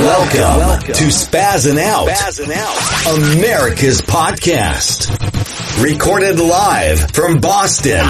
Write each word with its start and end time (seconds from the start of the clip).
Welcome, 0.00 0.94
to 0.94 1.10
Out, 1.78 2.06
Out, 2.52 3.18
America's 3.18 4.00
podcast. 4.00 5.10
Recorded 5.82 6.38
live 6.38 7.10
from 7.10 7.38
Boston, 7.38 8.04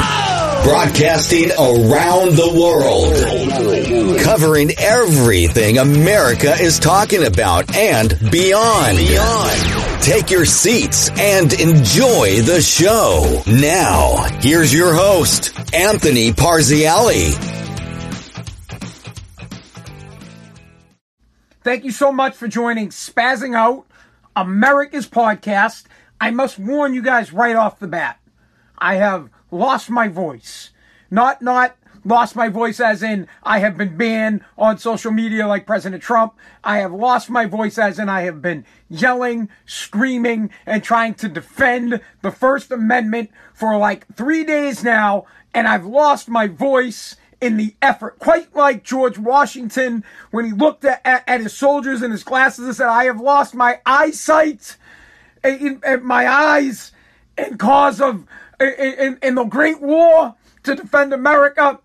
broadcasting 0.65 1.51
around 1.53 2.37
the 2.37 2.53
world, 2.59 4.21
covering 4.23 4.71
everything 4.79 5.79
America 5.79 6.55
is 6.61 6.79
talking 6.79 7.25
about 7.25 7.75
and 7.75 8.11
beyond. 8.31 8.99
beyond. 8.99 10.03
Take 10.03 10.31
your 10.31 10.45
seats 10.45 11.11
and 11.19 11.53
enjoy 11.55 12.43
the 12.43 12.61
show. 12.63 13.43
Now, 13.47 14.17
here's 14.41 14.73
your 14.73 14.95
host, 14.95 15.53
Anthony 15.75 16.33
Parziale. 16.33 17.35
Thank 21.63 21.85
you 21.85 21.91
so 21.91 22.13
much 22.13 22.35
for 22.35 22.49
joining 22.49 22.89
Spazzing 22.89 23.55
Out, 23.55 23.87
America's 24.35 25.07
podcast. 25.07 25.85
I 26.21 26.31
must 26.31 26.59
warn 26.59 26.95
you 26.95 27.03
guys 27.03 27.33
right 27.33 27.57
off 27.57 27.79
the 27.79 27.89
bat. 27.89 28.19
I 28.79 28.95
have 28.95 29.29
lost 29.51 29.91
my 29.91 30.09
voice. 30.09 30.71
Not, 31.11 31.41
not 31.43 31.77
lost 32.05 32.37
my 32.37 32.49
voice 32.49 32.81
as 32.81 33.03
in 33.03 33.29
I 33.43 33.59
have 33.61 33.77
been 33.77 33.97
banned 33.97 34.45
on 34.57 34.79
social 34.79 35.13
media 35.13 35.47
like 35.47 35.67
President 35.67 36.03
Trump. 36.03 36.35
I 36.65 36.79
have 36.79 36.93
lost 36.93 37.31
my 37.31 37.47
voice 37.47 37.79
as 37.79 37.99
in 37.99 38.09
I 38.09 38.23
have 38.23 38.41
been 38.43 38.65
yelling, 38.89 39.49
screaming, 39.67 40.51
and 40.67 40.83
trying 40.83 41.15
to 41.15 41.29
defend 41.29 42.01
the 42.23 42.31
First 42.31 42.71
Amendment 42.71 43.31
for 43.53 43.77
like 43.77 44.07
three 44.15 44.45
days 44.45 44.83
now. 44.83 45.27
And 45.55 45.67
I've 45.67 45.87
lost 45.87 46.29
my 46.29 46.47
voice 46.47 47.17
in 47.41 47.57
the 47.57 47.75
effort, 47.81 48.19
quite 48.19 48.55
like 48.55 48.83
George 48.83 49.17
Washington 49.17 50.03
when 50.31 50.45
he 50.45 50.53
looked 50.53 50.85
at, 50.85 51.01
at, 51.05 51.23
at 51.29 51.41
his 51.41 51.57
soldiers 51.57 52.03
in 52.03 52.11
his 52.11 52.25
glasses 52.25 52.67
and 52.67 52.75
said, 52.75 52.89
I 52.89 53.05
have 53.05 53.21
lost 53.21 53.55
my 53.55 53.81
eyesight, 53.87 54.77
eh, 55.45 55.57
in, 55.57 55.81
in 55.87 56.05
my 56.05 56.27
eyes, 56.27 56.91
in 57.37 57.57
cause 57.57 58.01
of, 58.01 58.25
in, 58.61 59.19
in 59.23 59.35
the 59.35 59.45
Great 59.45 59.81
War 59.81 60.35
to 60.65 60.75
defend 60.75 61.13
America. 61.13 61.81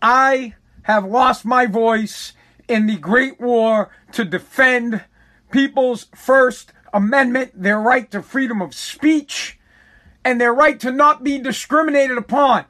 I 0.00 0.54
have 0.82 1.04
lost 1.04 1.44
my 1.44 1.66
voice 1.66 2.32
in 2.68 2.86
the 2.86 2.96
Great 2.96 3.40
War 3.40 3.90
to 4.12 4.24
defend 4.24 5.04
people's 5.50 6.06
First 6.14 6.72
Amendment, 6.92 7.52
their 7.54 7.80
right 7.80 8.10
to 8.10 8.22
freedom 8.22 8.62
of 8.62 8.74
speech, 8.74 9.58
and 10.24 10.40
their 10.40 10.54
right 10.54 10.78
to 10.80 10.90
not 10.90 11.22
be 11.22 11.38
discriminated 11.38 12.18
upon. 12.18 12.64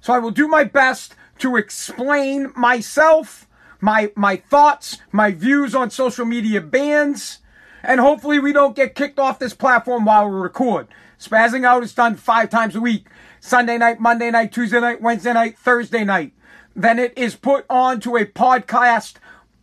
So 0.00 0.12
I 0.12 0.18
will 0.18 0.30
do 0.30 0.48
my 0.48 0.64
best 0.64 1.14
to 1.38 1.56
explain 1.56 2.52
myself, 2.56 3.48
my 3.80 4.12
my 4.16 4.36
thoughts, 4.36 4.98
my 5.10 5.32
views 5.32 5.74
on 5.74 5.90
social 5.90 6.24
media 6.24 6.60
bans, 6.60 7.38
and 7.82 8.00
hopefully 8.00 8.38
we 8.38 8.52
don't 8.52 8.76
get 8.76 8.94
kicked 8.94 9.18
off 9.18 9.38
this 9.38 9.54
platform 9.54 10.04
while 10.04 10.28
we 10.28 10.36
record. 10.36 10.88
Spazzing 11.26 11.64
out 11.64 11.82
is 11.82 11.94
done 11.94 12.16
five 12.16 12.50
times 12.50 12.74
a 12.74 12.80
week. 12.80 13.06
Sunday 13.40 13.78
night, 13.78 14.00
Monday 14.00 14.30
night, 14.30 14.52
Tuesday 14.52 14.80
night, 14.80 15.00
Wednesday 15.00 15.32
night, 15.32 15.56
Thursday 15.58 16.04
night. 16.04 16.32
Then 16.74 16.98
it 16.98 17.16
is 17.16 17.36
put 17.36 17.64
onto 17.68 18.16
a 18.16 18.24
podcast 18.24 19.14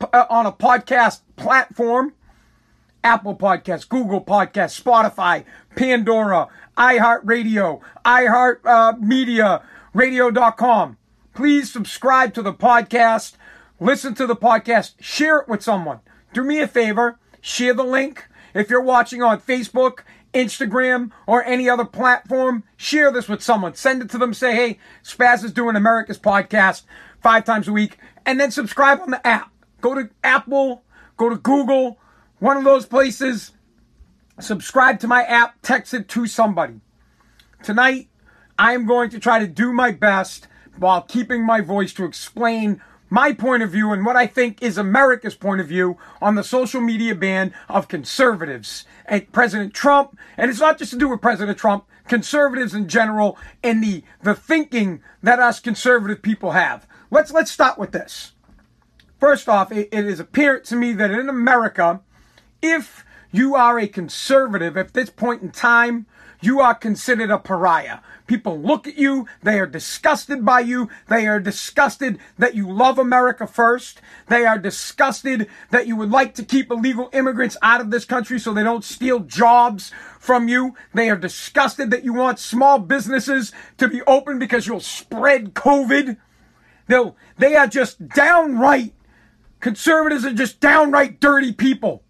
uh, 0.01 0.25
on 0.29 0.45
a 0.45 0.51
podcast 0.51 1.21
platform. 1.35 2.13
Apple 3.03 3.35
Podcasts, 3.35 3.87
Google 3.87 4.23
Podcasts, 4.23 4.81
Spotify, 4.81 5.45
Pandora, 5.75 6.49
iHeartRadio, 6.77 7.79
iHeart 8.05 8.57
uh, 8.65 9.59
Radio.com. 9.93 10.97
Please 11.33 11.71
subscribe 11.71 12.33
to 12.33 12.41
the 12.41 12.53
podcast, 12.53 13.35
listen 13.79 14.13
to 14.15 14.27
the 14.27 14.35
podcast, 14.35 14.95
share 14.99 15.37
it 15.37 15.47
with 15.47 15.63
someone. 15.63 16.01
Do 16.33 16.43
me 16.43 16.59
a 16.59 16.67
favor, 16.67 17.17
share 17.39 17.73
the 17.73 17.83
link. 17.83 18.25
If 18.53 18.69
you're 18.69 18.81
watching 18.81 19.21
on 19.21 19.39
Facebook, 19.39 19.99
Instagram, 20.33 21.11
or 21.27 21.43
any 21.43 21.69
other 21.69 21.85
platform, 21.85 22.63
share 22.77 23.11
this 23.11 23.27
with 23.27 23.41
someone. 23.41 23.73
Send 23.73 24.01
it 24.01 24.09
to 24.11 24.17
them. 24.17 24.33
Say, 24.33 24.53
hey, 24.55 24.79
Spaz 25.03 25.43
is 25.43 25.51
doing 25.51 25.75
America's 25.75 26.19
podcast 26.19 26.83
five 27.21 27.45
times 27.45 27.67
a 27.67 27.73
week. 27.73 27.97
And 28.25 28.39
then 28.39 28.51
subscribe 28.51 29.01
on 29.01 29.11
the 29.11 29.25
app. 29.25 29.51
Go 29.81 29.95
to 29.95 30.09
Apple, 30.23 30.83
go 31.17 31.29
to 31.29 31.37
Google, 31.37 31.99
one 32.39 32.57
of 32.57 32.63
those 32.63 32.85
places. 32.85 33.53
Subscribe 34.39 34.99
to 34.99 35.07
my 35.07 35.23
app, 35.23 35.55
text 35.61 35.93
it 35.93 36.07
to 36.09 36.27
somebody. 36.27 36.79
Tonight, 37.63 38.09
I 38.57 38.73
am 38.73 38.85
going 38.85 39.09
to 39.09 39.19
try 39.19 39.39
to 39.39 39.47
do 39.47 39.73
my 39.73 39.91
best 39.91 40.47
while 40.77 41.01
keeping 41.01 41.45
my 41.45 41.61
voice 41.61 41.91
to 41.93 42.05
explain 42.05 42.81
my 43.09 43.33
point 43.33 43.63
of 43.63 43.71
view 43.71 43.91
and 43.91 44.05
what 44.05 44.15
I 44.15 44.27
think 44.27 44.61
is 44.61 44.77
America's 44.77 45.35
point 45.35 45.61
of 45.61 45.67
view 45.67 45.97
on 46.21 46.35
the 46.35 46.43
social 46.43 46.81
media 46.81 47.15
ban 47.15 47.53
of 47.67 47.87
conservatives 47.87 48.85
and 49.05 49.31
President 49.31 49.73
Trump. 49.73 50.17
And 50.37 50.49
it's 50.49 50.59
not 50.59 50.77
just 50.77 50.91
to 50.91 50.97
do 50.97 51.09
with 51.09 51.21
President 51.21 51.57
Trump, 51.57 51.85
conservatives 52.07 52.73
in 52.73 52.87
general, 52.87 53.37
and 53.63 53.83
the, 53.83 54.03
the 54.21 54.35
thinking 54.35 55.01
that 55.23 55.39
us 55.39 55.59
conservative 55.59 56.21
people 56.21 56.51
have. 56.51 56.87
Let's, 57.11 57.31
let's 57.31 57.51
start 57.51 57.77
with 57.77 57.91
this. 57.91 58.33
First 59.19 59.49
off, 59.49 59.71
it, 59.71 59.89
it 59.91 60.05
is 60.05 60.19
apparent 60.19 60.63
to 60.65 60.75
me 60.75 60.93
that 60.93 61.11
in 61.11 61.29
America, 61.29 62.01
if 62.61 63.05
you 63.31 63.55
are 63.55 63.79
a 63.79 63.87
conservative 63.87 64.77
at 64.77 64.93
this 64.93 65.09
point 65.09 65.41
in 65.41 65.51
time, 65.51 66.05
you 66.41 66.61
are 66.61 66.75
considered 66.75 67.29
a 67.29 67.37
pariah. 67.37 67.99
People 68.27 68.59
look 68.59 68.87
at 68.87 68.97
you, 68.97 69.27
they 69.43 69.59
are 69.59 69.65
disgusted 69.65 70.45
by 70.45 70.61
you, 70.61 70.89
they 71.07 71.27
are 71.27 71.39
disgusted 71.39 72.19
that 72.37 72.55
you 72.55 72.71
love 72.71 72.97
America 72.97 73.47
first, 73.47 74.01
they 74.27 74.45
are 74.45 74.57
disgusted 74.57 75.47
that 75.71 75.87
you 75.87 75.95
would 75.95 76.11
like 76.11 76.35
to 76.35 76.43
keep 76.43 76.71
illegal 76.71 77.09
immigrants 77.11 77.57
out 77.61 77.81
of 77.81 77.91
this 77.91 78.05
country 78.05 78.39
so 78.39 78.53
they 78.53 78.63
don't 78.63 78.83
steal 78.83 79.19
jobs 79.19 79.91
from 80.19 80.47
you, 80.47 80.75
they 80.93 81.09
are 81.09 81.17
disgusted 81.17 81.91
that 81.91 82.03
you 82.03 82.13
want 82.13 82.39
small 82.39 82.79
businesses 82.79 83.51
to 83.77 83.87
be 83.87 84.01
open 84.03 84.37
because 84.37 84.67
you'll 84.67 84.79
spread 84.79 85.53
COVID. 85.53 86.17
They'll, 86.87 87.15
they 87.37 87.55
are 87.55 87.67
just 87.67 88.07
downright, 88.09 88.93
conservatives 89.59 90.25
are 90.25 90.33
just 90.33 90.59
downright 90.59 91.19
dirty 91.19 91.51
people. 91.51 92.03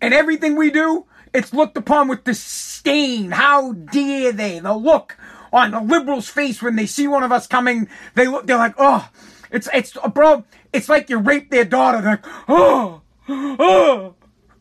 And 0.00 0.12
everything 0.12 0.56
we 0.56 0.70
do, 0.70 1.06
it's 1.36 1.52
looked 1.52 1.76
upon 1.76 2.08
with 2.08 2.24
disdain. 2.24 3.30
How 3.30 3.72
dare 3.72 4.32
they? 4.32 4.58
The 4.58 4.72
look 4.74 5.16
on 5.52 5.70
the 5.70 5.80
liberal's 5.80 6.28
face 6.28 6.62
when 6.62 6.76
they 6.76 6.86
see 6.86 7.06
one 7.06 7.22
of 7.22 7.30
us 7.30 7.46
coming, 7.46 7.88
they 8.14 8.26
look, 8.26 8.46
they're 8.46 8.56
like, 8.56 8.74
oh, 8.78 9.08
it's, 9.50 9.68
it's, 9.74 9.96
bro, 10.14 10.44
it's 10.72 10.88
like 10.88 11.10
you 11.10 11.18
raped 11.18 11.50
their 11.50 11.66
daughter. 11.66 12.00
They're 12.00 12.10
like, 12.12 12.24
oh, 12.48 13.02
oh, 13.28 14.14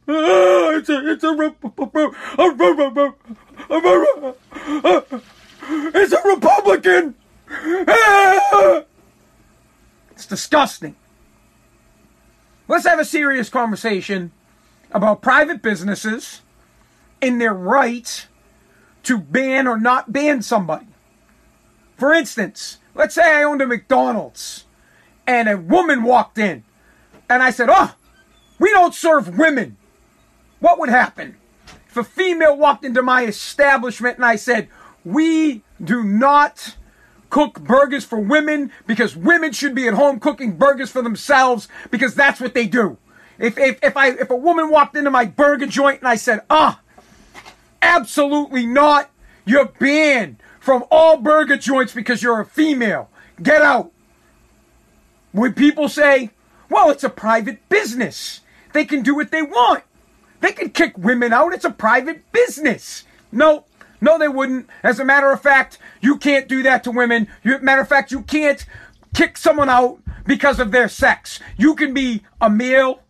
oh, 0.08 0.78
it's 0.78 0.90
a, 0.90 1.12
it's 1.12 1.24
a, 1.24 1.54
it's 5.96 6.14
a 6.14 6.22
Republican. 6.28 7.16
It's 10.12 10.26
disgusting. 10.26 10.96
Let's 12.68 12.86
have 12.86 13.00
a 13.00 13.06
serious 13.06 13.48
conversation 13.50 14.32
about 14.92 15.22
private 15.22 15.62
businesses 15.62 16.42
in 17.22 17.38
their 17.40 17.54
right 17.54 18.28
to 19.04 19.18
ban 19.18 19.68
or 19.68 19.80
not 19.80 20.12
ban 20.12 20.42
somebody. 20.42 20.88
For 21.98 22.14
instance, 22.14 22.80
let's 22.94 23.16
say 23.16 23.24
I 23.24 23.44
owned 23.44 23.62
a 23.62 23.68
McDonald's 23.68 24.66
and 25.28 25.48
a 25.48 25.58
woman 25.58 26.04
walked 26.04 26.38
in 26.38 26.64
and 27.30 27.42
I 27.42 27.52
said, 27.52 27.70
Oh, 27.72 27.96
we 28.60 28.70
don't 28.72 28.94
serve 28.94 29.38
women. 29.38 29.78
What 30.60 30.80
would 30.80 30.90
happen? 30.90 31.38
If 31.90 31.98
a 31.98 32.04
female 32.04 32.58
walked 32.58 32.84
into 32.84 33.02
my 33.02 33.26
establishment 33.26 34.18
and 34.18 34.26
I 34.26 34.36
said, 34.36 34.68
We 35.04 35.64
do 35.84 36.04
not 36.04 36.76
cook 37.30 37.60
burgers 37.60 38.06
for 38.06 38.20
women 38.20 38.72
because 38.88 39.16
women 39.16 39.52
should 39.52 39.76
be 39.76 39.88
at 39.88 39.94
home 39.94 40.20
cooking 40.20 40.58
burgers 40.58 40.90
for 40.90 41.02
themselves 41.02 41.68
because 41.92 42.16
that's 42.16 42.40
what 42.40 42.54
they 42.54 42.68
do. 42.68 42.98
If, 43.38 43.58
if, 43.58 43.80
if 43.84 43.98
I 43.98 44.10
if 44.10 44.30
a 44.30 44.36
woman 44.36 44.70
walked 44.70 44.96
into 44.96 45.12
my 45.12 45.26
burger 45.26 45.68
joint 45.68 46.00
and 46.00 46.08
I 46.08 46.16
said, 46.16 46.42
ah, 46.50 46.80
Absolutely 47.86 48.66
not. 48.66 49.12
You're 49.46 49.68
banned 49.68 50.38
from 50.60 50.84
all 50.90 51.18
burger 51.18 51.56
joints 51.56 51.94
because 51.94 52.24
you're 52.24 52.42
a 52.42 52.46
female. 52.46 53.12
Get 53.42 53.62
out. 53.62 53.92
When 55.32 55.54
people 55.54 55.88
say, 55.88 56.32
well, 56.68 56.90
it's 56.90 57.04
a 57.04 57.10
private 57.10 57.70
business, 57.70 58.42
they 58.74 58.86
can 58.86 59.04
do 59.04 59.14
what 59.14 59.30
they 59.30 59.44
want. 59.44 59.84
They 60.42 60.52
can 60.52 60.72
kick 60.72 60.98
women 60.98 61.32
out. 61.32 61.54
It's 61.54 61.64
a 61.64 61.70
private 61.70 62.32
business. 62.32 63.04
No, 63.32 63.66
no, 64.02 64.18
they 64.18 64.28
wouldn't. 64.30 64.68
As 64.82 65.00
a 65.00 65.06
matter 65.06 65.32
of 65.32 65.42
fact, 65.42 65.78
you 66.02 66.18
can't 66.18 66.48
do 66.48 66.64
that 66.64 66.84
to 66.86 66.92
women. 66.92 67.28
You, 67.44 67.60
matter 67.60 67.82
of 67.82 67.88
fact, 67.88 68.12
you 68.12 68.24
can't 68.24 68.66
kick 69.14 69.38
someone 69.38 69.70
out 69.70 70.00
because 70.26 70.60
of 70.60 70.72
their 70.72 70.90
sex. 70.90 71.40
You 71.56 71.76
can 71.76 71.94
be 71.94 72.24
a 72.42 72.50
male, 72.50 73.02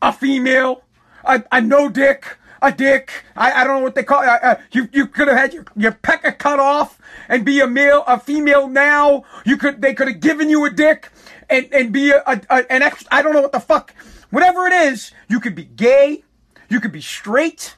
a 0.00 0.10
female, 0.10 0.84
a, 1.22 1.44
a 1.52 1.60
no 1.60 1.90
dick, 1.90 2.38
a 2.62 2.72
dick. 2.72 3.24
I, 3.36 3.52
I 3.52 3.64
don't 3.64 3.78
know 3.78 3.82
what 3.82 3.94
they 3.94 4.04
call 4.04 4.22
it. 4.22 4.28
Uh, 4.28 4.38
uh, 4.42 4.54
you 4.70 4.88
you 4.92 5.06
could 5.06 5.28
have 5.28 5.36
had 5.36 5.52
your, 5.52 5.64
your 5.76 5.92
pecker 5.92 6.32
cut 6.32 6.60
off 6.60 6.98
and 7.28 7.44
be 7.44 7.60
a 7.60 7.66
male, 7.66 8.04
a 8.06 8.18
female 8.18 8.68
now. 8.68 9.24
You 9.44 9.56
could 9.58 9.82
they 9.82 9.92
could 9.92 10.08
have 10.08 10.20
given 10.20 10.48
you 10.48 10.64
a 10.64 10.70
dick 10.70 11.10
and 11.50 11.68
and 11.72 11.92
be 11.92 12.10
a, 12.12 12.22
a, 12.26 12.40
a 12.48 12.72
an 12.72 12.82
ex. 12.82 13.04
I 13.10 13.20
don't 13.20 13.34
know 13.34 13.42
what 13.42 13.52
the 13.52 13.60
fuck. 13.60 13.92
Whatever 14.30 14.66
it 14.66 14.72
is, 14.72 15.12
you 15.28 15.40
could 15.40 15.54
be 15.54 15.64
gay. 15.64 16.24
You 16.70 16.80
could 16.80 16.92
be 16.92 17.02
straight. 17.02 17.76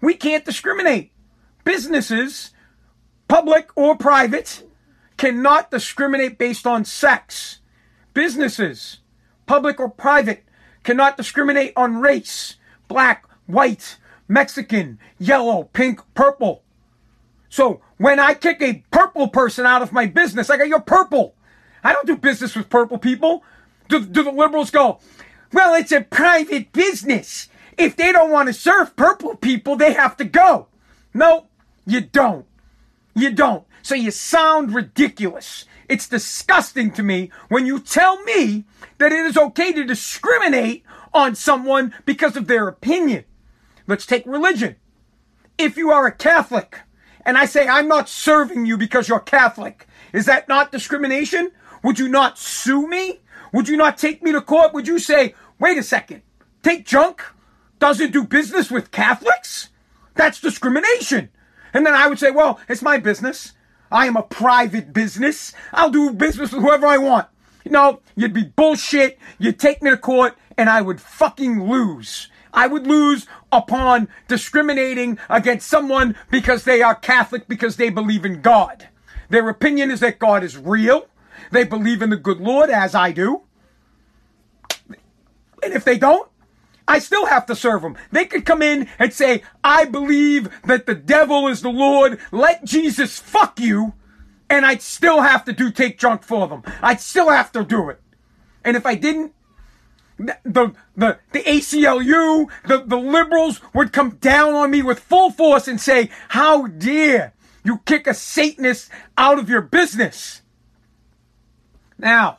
We 0.00 0.14
can't 0.14 0.46
discriminate. 0.46 1.12
Businesses, 1.64 2.52
public 3.28 3.68
or 3.76 3.96
private, 3.96 4.66
cannot 5.18 5.70
discriminate 5.70 6.38
based 6.38 6.66
on 6.66 6.86
sex. 6.86 7.58
Businesses, 8.14 8.98
public 9.44 9.78
or 9.78 9.90
private, 9.90 10.44
cannot 10.84 11.18
discriminate 11.18 11.74
on 11.76 12.00
race, 12.00 12.56
black, 12.88 13.26
white, 13.46 13.98
Mexican, 14.30 15.00
yellow, 15.18 15.64
pink, 15.64 16.00
purple. 16.14 16.62
So 17.48 17.80
when 17.98 18.20
I 18.20 18.34
kick 18.34 18.62
a 18.62 18.84
purple 18.92 19.26
person 19.26 19.66
out 19.66 19.82
of 19.82 19.92
my 19.92 20.06
business, 20.06 20.48
I 20.48 20.56
go, 20.56 20.62
you're 20.62 20.80
purple. 20.80 21.34
I 21.82 21.92
don't 21.92 22.06
do 22.06 22.16
business 22.16 22.54
with 22.54 22.70
purple 22.70 22.96
people. 22.96 23.42
Do, 23.88 24.06
do 24.06 24.22
the 24.22 24.30
liberals 24.30 24.70
go, 24.70 25.00
well, 25.52 25.74
it's 25.74 25.90
a 25.90 26.02
private 26.02 26.72
business. 26.72 27.48
If 27.76 27.96
they 27.96 28.12
don't 28.12 28.30
want 28.30 28.46
to 28.46 28.52
serve 28.52 28.94
purple 28.94 29.34
people, 29.34 29.74
they 29.74 29.94
have 29.94 30.16
to 30.18 30.24
go. 30.24 30.68
No, 31.12 31.48
you 31.84 32.00
don't. 32.00 32.46
You 33.16 33.32
don't. 33.32 33.64
So 33.82 33.96
you 33.96 34.12
sound 34.12 34.72
ridiculous. 34.72 35.64
It's 35.88 36.08
disgusting 36.08 36.92
to 36.92 37.02
me 37.02 37.32
when 37.48 37.66
you 37.66 37.80
tell 37.80 38.22
me 38.22 38.64
that 38.98 39.10
it 39.10 39.26
is 39.26 39.36
okay 39.36 39.72
to 39.72 39.82
discriminate 39.82 40.84
on 41.12 41.34
someone 41.34 41.92
because 42.04 42.36
of 42.36 42.46
their 42.46 42.68
opinion. 42.68 43.24
Let's 43.90 44.06
take 44.06 44.24
religion. 44.24 44.76
If 45.58 45.76
you 45.76 45.90
are 45.90 46.06
a 46.06 46.12
Catholic 46.12 46.78
and 47.26 47.36
I 47.36 47.44
say 47.44 47.66
I'm 47.66 47.88
not 47.88 48.08
serving 48.08 48.64
you 48.64 48.76
because 48.76 49.08
you're 49.08 49.18
Catholic, 49.18 49.88
is 50.12 50.26
that 50.26 50.48
not 50.48 50.70
discrimination? 50.70 51.50
Would 51.82 51.98
you 51.98 52.08
not 52.08 52.38
sue 52.38 52.86
me? 52.86 53.18
Would 53.52 53.68
you 53.68 53.76
not 53.76 53.98
take 53.98 54.22
me 54.22 54.30
to 54.30 54.40
court? 54.42 54.72
Would 54.74 54.86
you 54.86 55.00
say, 55.00 55.34
wait 55.58 55.76
a 55.76 55.82
second, 55.82 56.22
take 56.62 56.86
junk 56.86 57.20
doesn't 57.80 58.12
do 58.12 58.22
business 58.22 58.70
with 58.70 58.92
Catholics? 58.92 59.70
That's 60.14 60.40
discrimination. 60.40 61.30
And 61.74 61.84
then 61.84 61.94
I 61.94 62.06
would 62.06 62.20
say, 62.20 62.30
well, 62.30 62.60
it's 62.68 62.82
my 62.82 62.98
business. 62.98 63.54
I 63.90 64.06
am 64.06 64.16
a 64.16 64.22
private 64.22 64.92
business. 64.92 65.52
I'll 65.72 65.90
do 65.90 66.12
business 66.12 66.52
with 66.52 66.62
whoever 66.62 66.86
I 66.86 66.98
want. 66.98 67.26
No, 67.64 68.02
you'd 68.14 68.34
be 68.34 68.44
bullshit. 68.44 69.18
You'd 69.40 69.58
take 69.58 69.82
me 69.82 69.90
to 69.90 69.96
court 69.96 70.36
and 70.56 70.70
I 70.70 70.80
would 70.80 71.00
fucking 71.00 71.68
lose. 71.68 72.28
I 72.52 72.66
would 72.66 72.86
lose 72.86 73.26
upon 73.52 74.08
discriminating 74.28 75.18
against 75.28 75.68
someone 75.68 76.16
because 76.30 76.64
they 76.64 76.82
are 76.82 76.94
Catholic 76.94 77.48
because 77.48 77.76
they 77.76 77.90
believe 77.90 78.24
in 78.24 78.42
God. 78.42 78.88
Their 79.28 79.48
opinion 79.48 79.90
is 79.90 80.00
that 80.00 80.18
God 80.18 80.42
is 80.42 80.56
real. 80.56 81.06
They 81.52 81.64
believe 81.64 82.02
in 82.02 82.10
the 82.10 82.16
good 82.16 82.40
Lord 82.40 82.70
as 82.70 82.94
I 82.94 83.12
do. 83.12 83.42
And 85.62 85.74
if 85.74 85.84
they 85.84 85.98
don't, 85.98 86.28
I 86.88 86.98
still 86.98 87.26
have 87.26 87.46
to 87.46 87.54
serve 87.54 87.82
them. 87.82 87.96
They 88.10 88.24
could 88.24 88.44
come 88.44 88.62
in 88.62 88.88
and 88.98 89.12
say, 89.12 89.42
I 89.62 89.84
believe 89.84 90.48
that 90.64 90.86
the 90.86 90.94
devil 90.94 91.46
is 91.46 91.62
the 91.62 91.70
Lord. 91.70 92.18
Let 92.32 92.64
Jesus 92.64 93.18
fuck 93.18 93.60
you. 93.60 93.92
And 94.48 94.66
I'd 94.66 94.82
still 94.82 95.20
have 95.20 95.44
to 95.44 95.52
do 95.52 95.70
take 95.70 95.98
junk 95.98 96.24
for 96.24 96.48
them. 96.48 96.64
I'd 96.82 97.00
still 97.00 97.30
have 97.30 97.52
to 97.52 97.64
do 97.64 97.88
it. 97.90 98.00
And 98.64 98.76
if 98.76 98.84
I 98.84 98.96
didn't, 98.96 99.32
the, 100.44 100.74
the, 100.96 101.18
the 101.32 101.40
ACLU, 101.40 102.50
the, 102.66 102.78
the 102.84 102.96
liberals 102.96 103.60
would 103.74 103.92
come 103.92 104.10
down 104.16 104.54
on 104.54 104.70
me 104.70 104.82
with 104.82 104.98
full 104.98 105.30
force 105.30 105.66
and 105.66 105.80
say, 105.80 106.10
how 106.28 106.66
dare 106.66 107.32
you 107.64 107.78
kick 107.86 108.06
a 108.06 108.14
Satanist 108.14 108.90
out 109.16 109.38
of 109.38 109.48
your 109.48 109.62
business? 109.62 110.42
Now, 111.98 112.38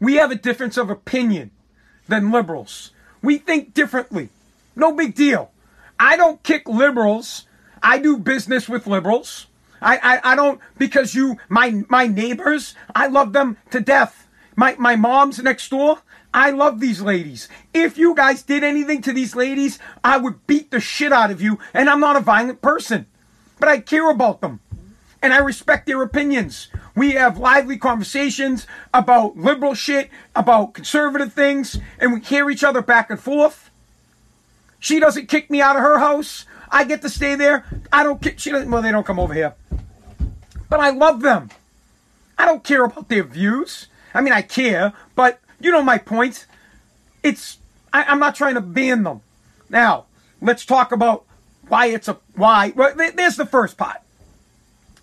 we 0.00 0.14
have 0.14 0.30
a 0.30 0.36
difference 0.36 0.76
of 0.76 0.90
opinion 0.90 1.50
than 2.08 2.30
liberals. 2.30 2.90
We 3.22 3.38
think 3.38 3.74
differently. 3.74 4.30
No 4.74 4.92
big 4.92 5.14
deal. 5.14 5.50
I 5.98 6.16
don't 6.16 6.42
kick 6.42 6.68
liberals. 6.68 7.46
I 7.82 7.98
do 7.98 8.18
business 8.18 8.68
with 8.68 8.86
liberals. 8.86 9.46
I, 9.80 9.98
I, 10.02 10.32
I 10.32 10.36
don't 10.36 10.60
because 10.78 11.14
you 11.14 11.38
my 11.48 11.82
my 11.88 12.06
neighbors, 12.06 12.74
I 12.94 13.08
love 13.08 13.32
them 13.32 13.56
to 13.70 13.80
death. 13.80 14.28
My 14.56 14.76
my 14.78 14.96
mom's 14.96 15.38
next 15.40 15.68
door. 15.70 15.98
I 16.34 16.50
love 16.50 16.80
these 16.80 17.02
ladies. 17.02 17.48
If 17.74 17.98
you 17.98 18.14
guys 18.14 18.42
did 18.42 18.64
anything 18.64 19.02
to 19.02 19.12
these 19.12 19.36
ladies, 19.36 19.78
I 20.02 20.16
would 20.16 20.46
beat 20.46 20.70
the 20.70 20.80
shit 20.80 21.12
out 21.12 21.30
of 21.30 21.42
you, 21.42 21.58
and 21.74 21.90
I'm 21.90 22.00
not 22.00 22.16
a 22.16 22.20
violent 22.20 22.62
person. 22.62 23.06
But 23.58 23.68
I 23.68 23.78
care 23.78 24.10
about 24.10 24.40
them. 24.40 24.60
And 25.20 25.32
I 25.32 25.38
respect 25.38 25.86
their 25.86 26.02
opinions. 26.02 26.68
We 26.96 27.12
have 27.12 27.38
lively 27.38 27.76
conversations 27.76 28.66
about 28.92 29.36
liberal 29.36 29.74
shit, 29.74 30.10
about 30.34 30.74
conservative 30.74 31.32
things, 31.32 31.78
and 31.98 32.12
we 32.12 32.20
hear 32.20 32.50
each 32.50 32.64
other 32.64 32.82
back 32.82 33.10
and 33.10 33.20
forth. 33.20 33.70
She 34.80 34.98
doesn't 34.98 35.28
kick 35.28 35.48
me 35.48 35.60
out 35.60 35.76
of 35.76 35.82
her 35.82 35.98
house. 35.98 36.44
I 36.68 36.84
get 36.84 37.02
to 37.02 37.08
stay 37.08 37.36
there. 37.36 37.64
I 37.92 38.02
don't 38.02 38.20
kick. 38.20 38.40
She 38.40 38.50
doesn't. 38.50 38.68
Well, 38.68 38.82
they 38.82 38.90
don't 38.90 39.06
come 39.06 39.20
over 39.20 39.32
here. 39.32 39.54
But 40.68 40.80
I 40.80 40.90
love 40.90 41.20
them. 41.20 41.50
I 42.36 42.46
don't 42.46 42.64
care 42.64 42.84
about 42.84 43.08
their 43.08 43.22
views. 43.22 43.86
I 44.14 44.22
mean, 44.22 44.32
I 44.32 44.42
care, 44.42 44.92
but 45.14 45.40
you 45.62 45.70
know 45.70 45.82
my 45.82 45.98
point. 45.98 46.46
It's 47.22 47.58
I, 47.92 48.10
am 48.10 48.18
not 48.18 48.34
trying 48.34 48.54
to 48.54 48.60
ban 48.60 49.02
them. 49.02 49.20
Now, 49.68 50.06
let's 50.40 50.64
talk 50.64 50.92
about 50.92 51.24
why 51.68 51.86
it's 51.86 52.08
a 52.08 52.18
why. 52.34 52.72
Well, 52.74 52.94
there's 52.96 53.36
the 53.36 53.46
first 53.46 53.76
part. 53.76 53.98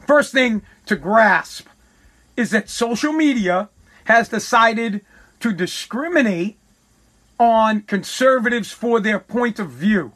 First 0.05 0.33
thing 0.33 0.63
to 0.87 0.95
grasp 0.95 1.67
is 2.35 2.51
that 2.51 2.69
social 2.69 3.13
media 3.13 3.69
has 4.05 4.29
decided 4.29 5.05
to 5.39 5.53
discriminate 5.53 6.57
on 7.39 7.81
conservatives 7.81 8.71
for 8.71 8.99
their 8.99 9.19
point 9.19 9.59
of 9.59 9.69
view. 9.69 10.11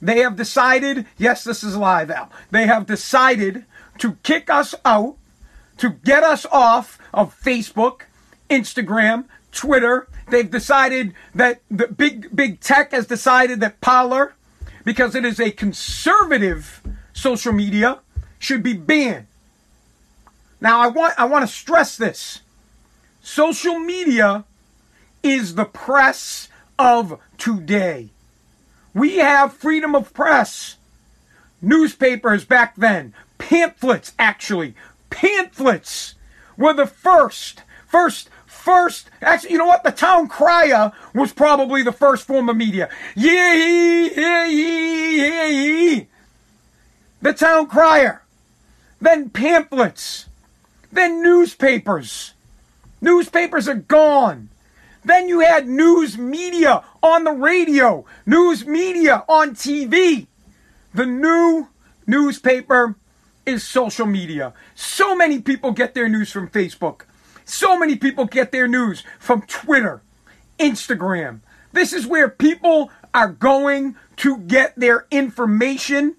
They 0.00 0.18
have 0.20 0.36
decided, 0.36 1.06
yes, 1.16 1.44
this 1.44 1.62
is 1.62 1.76
live, 1.76 2.10
Al. 2.10 2.30
They 2.50 2.66
have 2.66 2.86
decided 2.86 3.64
to 3.98 4.16
kick 4.22 4.50
us 4.50 4.74
out, 4.84 5.16
to 5.78 5.90
get 5.90 6.22
us 6.22 6.46
off 6.50 6.98
of 7.14 7.38
Facebook, 7.40 8.02
Instagram, 8.50 9.24
Twitter. 9.56 10.06
They've 10.28 10.50
decided 10.50 11.14
that 11.34 11.62
the 11.70 11.88
big, 11.88 12.34
big 12.34 12.60
tech 12.60 12.92
has 12.92 13.06
decided 13.06 13.60
that 13.60 13.80
Parler, 13.80 14.34
because 14.84 15.14
it 15.14 15.24
is 15.24 15.40
a 15.40 15.50
conservative 15.50 16.82
social 17.12 17.52
media, 17.52 18.00
should 18.38 18.62
be 18.62 18.74
banned. 18.74 19.26
Now 20.60 20.80
I 20.80 20.86
want 20.86 21.14
I 21.18 21.24
want 21.24 21.48
to 21.48 21.52
stress 21.52 21.96
this. 21.96 22.40
Social 23.22 23.78
media 23.78 24.44
is 25.22 25.54
the 25.54 25.64
press 25.64 26.48
of 26.78 27.18
today. 27.38 28.10
We 28.94 29.16
have 29.16 29.52
freedom 29.52 29.94
of 29.94 30.14
press. 30.14 30.76
Newspapers 31.60 32.44
back 32.44 32.76
then, 32.76 33.14
pamphlets 33.38 34.12
actually, 34.18 34.74
pamphlets 35.10 36.14
were 36.56 36.74
the 36.74 36.86
first, 36.86 37.62
first, 37.86 38.30
first. 38.66 39.08
Actually, 39.22 39.52
you 39.52 39.58
know 39.58 39.66
what? 39.66 39.84
The 39.84 39.92
town 39.92 40.26
crier 40.26 40.90
was 41.14 41.32
probably 41.32 41.84
the 41.84 41.92
first 41.92 42.26
form 42.26 42.48
of 42.48 42.56
media. 42.56 42.90
Yeah, 43.14 43.54
yeah, 43.54 44.46
yeah, 44.46 45.46
yeah. 45.46 46.04
The 47.22 47.32
town 47.32 47.68
crier. 47.68 48.22
Then 49.00 49.30
pamphlets. 49.30 50.26
Then 50.90 51.22
newspapers. 51.22 52.34
Newspapers 53.00 53.68
are 53.68 53.74
gone. 53.74 54.48
Then 55.04 55.28
you 55.28 55.40
had 55.40 55.68
news 55.68 56.18
media 56.18 56.82
on 57.00 57.22
the 57.22 57.32
radio, 57.32 58.04
news 58.26 58.66
media 58.66 59.22
on 59.28 59.54
TV. 59.54 60.26
The 60.92 61.06
new 61.06 61.68
newspaper 62.04 62.96
is 63.44 63.62
social 63.62 64.06
media. 64.06 64.54
So 64.74 65.14
many 65.14 65.40
people 65.40 65.70
get 65.70 65.94
their 65.94 66.08
news 66.08 66.32
from 66.32 66.48
Facebook. 66.48 67.02
So 67.46 67.78
many 67.78 67.96
people 67.96 68.26
get 68.26 68.52
their 68.52 68.68
news 68.68 69.02
from 69.18 69.42
Twitter, 69.42 70.02
Instagram. 70.58 71.40
This 71.72 71.94
is 71.94 72.06
where 72.06 72.28
people 72.28 72.90
are 73.14 73.28
going 73.28 73.96
to 74.16 74.38
get 74.38 74.78
their 74.78 75.06
information 75.10 76.16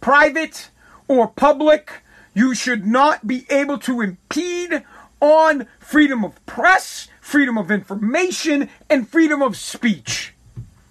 private 0.00 0.70
or 1.08 1.26
public, 1.26 2.02
you 2.34 2.54
should 2.54 2.86
not 2.86 3.26
be 3.26 3.46
able 3.50 3.78
to 3.78 4.00
impede 4.00 4.84
on 5.20 5.66
freedom 5.80 6.24
of 6.24 6.44
press, 6.46 7.08
freedom 7.20 7.58
of 7.58 7.70
information, 7.70 8.68
and 8.88 9.08
freedom 9.08 9.42
of 9.42 9.56
speech. 9.56 10.34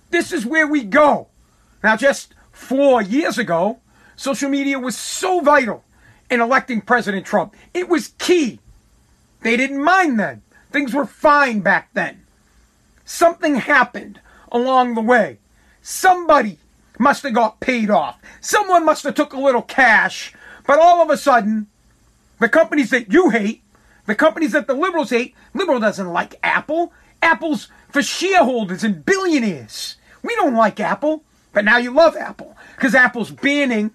This 0.10 0.34
is 0.34 0.46
where 0.46 0.68
we 0.68 0.84
go. 0.84 1.28
Now, 1.84 1.96
just 1.96 2.34
four 2.52 3.02
years 3.02 3.38
ago, 3.38 3.80
social 4.16 4.50
media 4.50 4.80
was 4.80 4.98
so 4.98 5.40
vital 5.40 5.84
in 6.30 6.42
electing 6.42 6.82
President 6.82 7.26
Trump. 7.26 7.56
It 7.74 7.88
was 7.88 8.10
key. 8.18 8.60
They 9.42 9.58
didn't 9.58 9.84
mind 9.84 10.20
then. 10.20 10.42
Things 10.72 10.94
were 10.94 11.06
fine 11.06 11.62
back 11.62 11.90
then. 11.94 12.24
Something 13.06 13.56
happened 13.56 14.20
along 14.52 14.96
the 14.96 15.02
way. 15.02 15.40
Somebody 15.82 16.60
must 17.00 17.24
have 17.24 17.34
got 17.34 17.60
paid 17.60 17.90
off. 17.90 18.20
Someone 18.42 18.86
must 18.86 19.04
have 19.04 19.16
took 19.16 19.34
a 19.34 19.40
little 19.40 19.62
cash. 19.62 20.34
But 20.66 20.80
all 20.80 21.02
of 21.02 21.10
a 21.10 21.18
sudden, 21.18 21.68
the 22.40 22.50
companies 22.50 22.90
that 22.90 23.12
you 23.12 23.30
hate, 23.30 23.64
the 24.06 24.16
companies 24.16 24.52
that 24.52 24.68
the 24.68 24.74
liberals 24.74 25.12
hate, 25.12 25.36
liberal 25.54 25.80
doesn't 25.80 26.12
like 26.12 26.36
Apple. 26.44 26.92
Apple's 27.22 27.70
for 27.90 28.02
shareholders 28.02 28.84
and 28.84 29.06
billionaires. 29.06 29.96
We 30.24 30.36
don't 30.36 30.56
like 30.56 30.80
Apple, 30.80 31.24
but 31.54 31.66
now 31.66 31.78
you 31.78 31.92
love 31.92 32.16
Apple 32.16 32.56
because 32.76 32.94
Apple's 32.94 33.32
banning 33.32 33.92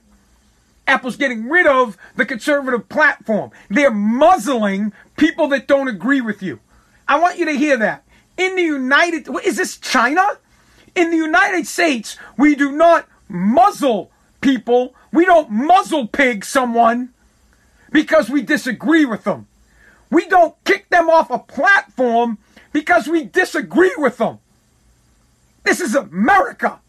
Apple's 0.87 1.17
getting 1.17 1.49
rid 1.49 1.67
of 1.67 1.97
the 2.17 2.27
conservative 2.27 2.89
platform. 2.89 3.51
They're 3.71 3.91
muzzling 3.91 4.93
people 5.17 5.49
that 5.49 5.67
don't 5.69 5.89
agree 5.89 6.21
with 6.21 6.43
you. 6.43 6.61
I 7.07 7.19
want 7.19 7.39
you 7.39 7.45
to 7.47 7.53
hear 7.53 7.77
that. 7.77 8.05
In 8.37 8.57
the 8.57 8.63
United, 8.63 9.29
is 9.45 9.57
this 9.57 9.77
China? 9.77 10.23
In 10.95 11.11
the 11.11 11.17
United 11.17 11.67
States, 11.67 12.17
we 12.37 12.55
do 12.55 12.73
not 12.73 13.09
muzzle 13.29 14.11
people. 14.41 14.95
We 15.13 15.25
don't 15.25 15.51
muzzle 15.51 16.07
pig 16.09 16.45
someone 16.45 17.11
because 17.91 18.29
we 18.29 18.43
disagree 18.43 19.05
with 19.05 19.25
them. 19.25 19.47
We 20.11 20.27
don't 20.27 20.55
kick 20.65 20.89
them 20.91 21.09
off 21.09 21.31
a 21.31 21.39
platform 21.39 22.39
because 22.73 23.09
we 23.09 23.25
disagree 23.25 23.95
with 23.97 24.19
them. 24.19 24.39
This 25.65 25.81
is 25.81 25.95
America. 25.95 26.81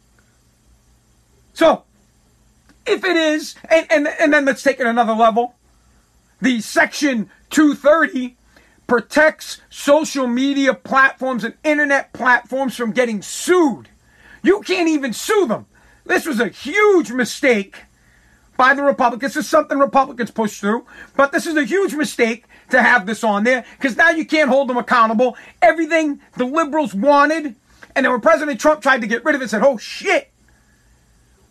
So, 1.53 1.83
if 2.85 3.03
it 3.03 3.15
is, 3.15 3.55
and, 3.69 3.85
and, 3.89 4.07
and 4.07 4.33
then 4.33 4.45
let's 4.45 4.63
take 4.63 4.79
it 4.79 4.85
another 4.87 5.13
level. 5.13 5.55
The 6.41 6.61
Section 6.61 7.29
230 7.49 8.35
protects 8.87 9.61
social 9.69 10.27
media 10.27 10.73
platforms 10.73 11.43
and 11.43 11.55
internet 11.63 12.13
platforms 12.13 12.75
from 12.75 12.91
getting 12.91 13.21
sued. 13.21 13.89
You 14.41 14.61
can't 14.61 14.89
even 14.89 15.13
sue 15.13 15.47
them. 15.47 15.65
This 16.05 16.25
was 16.25 16.39
a 16.39 16.49
huge 16.49 17.11
mistake 17.11 17.83
by 18.57 18.73
the 18.73 18.83
Republicans. 18.83 19.33
This 19.33 19.45
is 19.45 19.49
something 19.49 19.79
Republicans 19.79 20.31
pushed 20.31 20.59
through, 20.59 20.85
but 21.15 21.31
this 21.31 21.47
is 21.47 21.55
a 21.55 21.63
huge 21.63 21.93
mistake 21.93 22.45
to 22.71 22.81
have 22.81 23.05
this 23.05 23.23
on 23.23 23.45
there 23.45 23.65
because 23.77 23.95
now 23.95 24.09
you 24.09 24.25
can't 24.25 24.49
hold 24.49 24.67
them 24.67 24.77
accountable. 24.77 25.37
Everything 25.61 26.19
the 26.37 26.45
liberals 26.45 26.93
wanted, 26.93 27.55
and 27.95 28.05
then 28.05 28.11
when 28.11 28.21
President 28.21 28.59
Trump 28.59 28.81
tried 28.81 29.01
to 29.01 29.07
get 29.07 29.23
rid 29.23 29.35
of 29.35 29.41
it, 29.41 29.49
said, 29.49 29.63
"Oh 29.63 29.77
shit, 29.77 30.32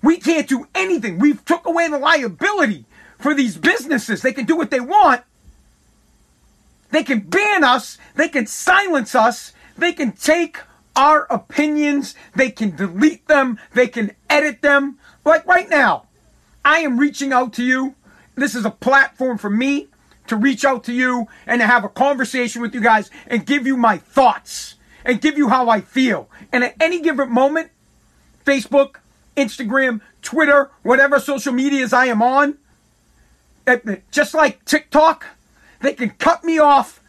we 0.03 0.19
can't 0.19 0.49
do 0.49 0.67
anything. 0.75 1.19
We've 1.19 1.45
took 1.45 1.67
away 1.67 1.89
the 1.89 1.99
liability 1.99 2.85
for 3.19 3.35
these 3.35 3.57
businesses. 3.57 4.23
They 4.23 4.33
can 4.33 4.47
do 4.47 4.57
what 4.57 4.71
they 4.71 4.81
want. 4.81 5.23
They 6.91 7.05
can 7.05 7.21
ban 7.21 7.65
us. 7.65 7.99
They 8.17 8.29
can 8.29 8.47
silence 8.47 9.15
us. 9.15 9.53
They 9.79 9.93
can 9.93 10.13
take 10.13 10.59
our 10.95 11.27
opinions. 11.31 12.15
They 12.35 12.51
can 12.51 12.77
delete 12.77 13.27
them. 13.29 13.59
They 13.75 13.89
can 13.89 14.15
edit 14.29 14.61
them. 14.61 14.99
Like 15.25 15.47
right 15.47 15.71
now, 15.71 16.07
I 16.65 16.81
am 16.81 16.99
reaching 16.99 17.33
out 17.33 17.53
to 17.55 17.65
you. 17.65 17.95
This 18.35 18.55
is 18.55 18.65
a 18.65 18.71
platform 18.71 19.39
for 19.39 19.51
me 19.51 19.89
to 20.27 20.37
reach 20.37 20.65
out 20.65 20.85
to 20.85 20.93
you 20.93 21.27
and 21.47 21.61
to 21.61 21.67
have 21.67 21.85
a 21.85 21.89
conversation 21.89 22.63
with 22.63 22.75
you 22.75 22.81
guys 22.81 23.11
and 23.27 23.47
give 23.47 23.67
you 23.67 23.77
my 23.77 23.99
thoughts 23.99 24.77
and 25.05 25.21
give 25.21 25.37
you 25.37 25.49
how 25.49 25.69
I 25.69 25.81
feel. 25.81 26.29
And 26.53 26.65
at 26.65 26.77
any 26.81 27.01
given 27.01 27.31
moment, 27.33 27.71
Facebook, 28.45 28.97
Instagram, 29.37 30.01
Twitter, 30.21 30.71
whatever 30.83 31.19
social 31.19 31.53
medias 31.53 31.93
I 31.93 32.07
am 32.07 32.23
on, 32.23 32.59
eh, 33.67 33.97
just 34.11 34.35
like 34.35 34.65
TikTok, 34.65 35.27
they 35.81 35.95
can 35.95 36.11
cut 36.11 36.45
me 36.45 36.59
off 36.59 37.01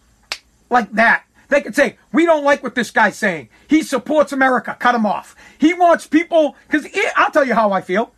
like 0.70 0.92
that. 0.94 1.24
They 1.50 1.62
can 1.62 1.74
say, 1.74 1.98
we 2.12 2.26
don't 2.26 2.44
like 2.44 2.64
what 2.64 2.74
this 2.74 2.90
guy's 2.90 3.16
saying. 3.16 3.50
He 3.68 3.84
supports 3.84 4.32
America. 4.32 4.76
Cut 4.80 4.96
him 4.96 5.06
off. 5.06 5.36
He 5.60 5.74
wants 5.74 6.08
people, 6.08 6.56
because 6.68 6.88
I'll 7.16 7.30
tell 7.30 7.46
you 7.46 7.54
how 7.54 7.72
I 7.72 7.82
feel. 7.82 8.12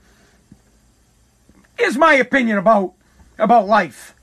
Here's 1.77 1.97
my 1.97 2.13
opinion 2.13 2.57
about, 2.57 2.93
about 3.37 3.67
life. 3.67 4.15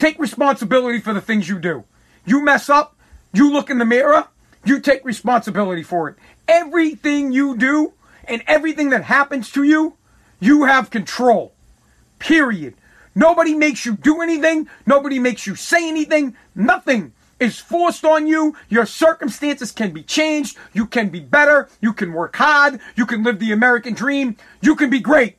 Take 0.00 0.18
responsibility 0.18 0.98
for 0.98 1.12
the 1.12 1.20
things 1.20 1.48
you 1.48 1.60
do. 1.60 1.84
You 2.24 2.42
mess 2.42 2.68
up, 2.68 2.96
you 3.32 3.52
look 3.52 3.70
in 3.70 3.78
the 3.78 3.84
mirror, 3.84 4.26
you 4.64 4.80
take 4.80 5.04
responsibility 5.04 5.82
for 5.82 6.08
it. 6.08 6.16
Everything 6.48 7.32
you 7.32 7.56
do, 7.56 7.92
and 8.30 8.42
everything 8.46 8.90
that 8.90 9.04
happens 9.04 9.50
to 9.52 9.62
you, 9.62 9.96
you 10.38 10.64
have 10.64 10.90
control. 10.90 11.52
Period. 12.18 12.74
Nobody 13.14 13.54
makes 13.54 13.84
you 13.84 13.96
do 13.96 14.22
anything. 14.22 14.68
Nobody 14.86 15.18
makes 15.18 15.46
you 15.46 15.56
say 15.56 15.88
anything. 15.88 16.36
Nothing 16.54 17.12
is 17.40 17.58
forced 17.58 18.04
on 18.04 18.26
you. 18.26 18.56
Your 18.68 18.86
circumstances 18.86 19.72
can 19.72 19.92
be 19.92 20.02
changed. 20.02 20.56
You 20.72 20.86
can 20.86 21.08
be 21.08 21.20
better. 21.20 21.68
You 21.80 21.92
can 21.92 22.12
work 22.12 22.36
hard. 22.36 22.80
You 22.94 23.06
can 23.06 23.24
live 23.24 23.38
the 23.38 23.52
American 23.52 23.94
dream. 23.94 24.36
You 24.60 24.76
can 24.76 24.90
be 24.90 25.00
great. 25.00 25.36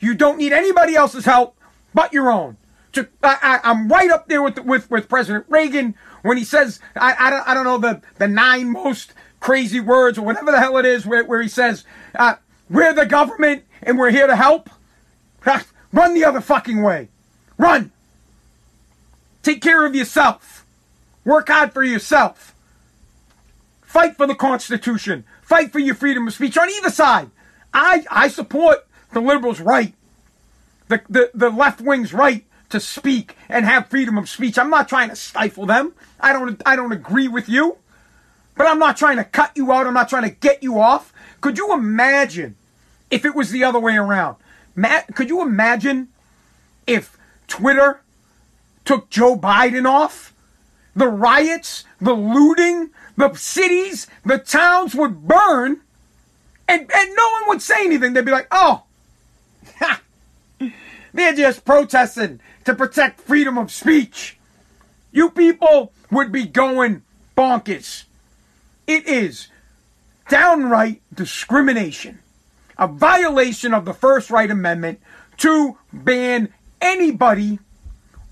You 0.00 0.14
don't 0.14 0.38
need 0.38 0.52
anybody 0.52 0.96
else's 0.96 1.24
help 1.24 1.56
but 1.94 2.12
your 2.12 2.30
own. 2.30 2.56
To, 2.92 3.06
I, 3.22 3.60
am 3.62 3.88
right 3.88 4.10
up 4.10 4.28
there 4.28 4.42
with, 4.42 4.58
with, 4.58 4.90
with 4.90 5.08
President 5.08 5.44
Reagan 5.48 5.94
when 6.22 6.38
he 6.38 6.44
says, 6.44 6.80
I, 6.94 7.14
I, 7.18 7.30
don't, 7.30 7.48
I 7.48 7.54
don't 7.54 7.64
know 7.64 7.78
the, 7.78 8.02
the 8.16 8.26
nine 8.26 8.72
most 8.72 9.12
crazy 9.46 9.78
words 9.78 10.18
or 10.18 10.22
whatever 10.22 10.50
the 10.50 10.58
hell 10.58 10.76
it 10.76 10.84
is 10.84 11.06
where, 11.06 11.24
where 11.24 11.40
he 11.40 11.46
says, 11.46 11.84
uh, 12.16 12.34
we're 12.68 12.92
the 12.92 13.06
government 13.06 13.62
and 13.80 13.96
we're 13.96 14.10
here 14.10 14.26
to 14.26 14.34
help. 14.34 14.68
Run 15.92 16.14
the 16.14 16.24
other 16.24 16.40
fucking 16.40 16.82
way. 16.82 17.10
Run. 17.56 17.92
Take 19.44 19.62
care 19.62 19.86
of 19.86 19.94
yourself. 19.94 20.66
Work 21.24 21.48
hard 21.48 21.72
for 21.72 21.84
yourself. 21.84 22.56
Fight 23.82 24.16
for 24.16 24.26
the 24.26 24.34
Constitution. 24.34 25.24
Fight 25.42 25.70
for 25.70 25.78
your 25.78 25.94
freedom 25.94 26.26
of 26.26 26.34
speech 26.34 26.58
on 26.58 26.68
either 26.68 26.90
side. 26.90 27.30
I, 27.72 28.04
I 28.10 28.26
support 28.26 28.84
the 29.12 29.20
liberals' 29.20 29.60
right, 29.60 29.94
the, 30.88 31.02
the, 31.08 31.30
the 31.32 31.50
left 31.50 31.80
wing's 31.80 32.12
right 32.12 32.44
to 32.70 32.80
speak 32.80 33.36
and 33.48 33.64
have 33.64 33.86
freedom 33.86 34.18
of 34.18 34.28
speech. 34.28 34.58
I'm 34.58 34.70
not 34.70 34.88
trying 34.88 35.10
to 35.10 35.16
stifle 35.16 35.66
them. 35.66 35.94
I 36.18 36.32
don't, 36.32 36.60
I 36.66 36.74
don't 36.74 36.90
agree 36.90 37.28
with 37.28 37.48
you. 37.48 37.78
But 38.56 38.66
I'm 38.66 38.78
not 38.78 38.96
trying 38.96 39.18
to 39.18 39.24
cut 39.24 39.52
you 39.54 39.72
out. 39.72 39.86
I'm 39.86 39.94
not 39.94 40.08
trying 40.08 40.28
to 40.28 40.34
get 40.34 40.62
you 40.62 40.80
off. 40.80 41.12
Could 41.40 41.58
you 41.58 41.72
imagine 41.72 42.56
if 43.10 43.24
it 43.24 43.34
was 43.34 43.50
the 43.50 43.64
other 43.64 43.78
way 43.78 43.96
around? 43.96 44.36
Matt, 44.74 45.14
could 45.14 45.28
you 45.28 45.42
imagine 45.42 46.08
if 46.86 47.16
Twitter 47.48 48.00
took 48.84 49.10
Joe 49.10 49.36
Biden 49.36 49.86
off? 49.86 50.32
The 50.94 51.08
riots, 51.08 51.84
the 52.00 52.14
looting, 52.14 52.90
the 53.16 53.34
cities, 53.34 54.06
the 54.24 54.38
towns 54.38 54.94
would 54.94 55.28
burn 55.28 55.82
and, 56.68 56.80
and 56.80 57.16
no 57.16 57.28
one 57.32 57.48
would 57.48 57.62
say 57.62 57.84
anything. 57.84 58.12
They'd 58.12 58.24
be 58.24 58.30
like, 58.30 58.48
oh, 58.50 58.84
they're 61.12 61.34
just 61.34 61.64
protesting 61.64 62.40
to 62.64 62.74
protect 62.74 63.20
freedom 63.20 63.58
of 63.58 63.70
speech. 63.70 64.38
You 65.12 65.30
people 65.30 65.92
would 66.10 66.32
be 66.32 66.46
going 66.46 67.02
bonkers. 67.36 68.05
It 68.86 69.06
is 69.06 69.48
downright 70.28 71.02
discrimination, 71.12 72.20
a 72.78 72.86
violation 72.86 73.74
of 73.74 73.84
the 73.84 73.92
First 73.92 74.30
Right 74.30 74.50
Amendment 74.50 75.00
to 75.38 75.76
ban 75.92 76.52
anybody 76.80 77.58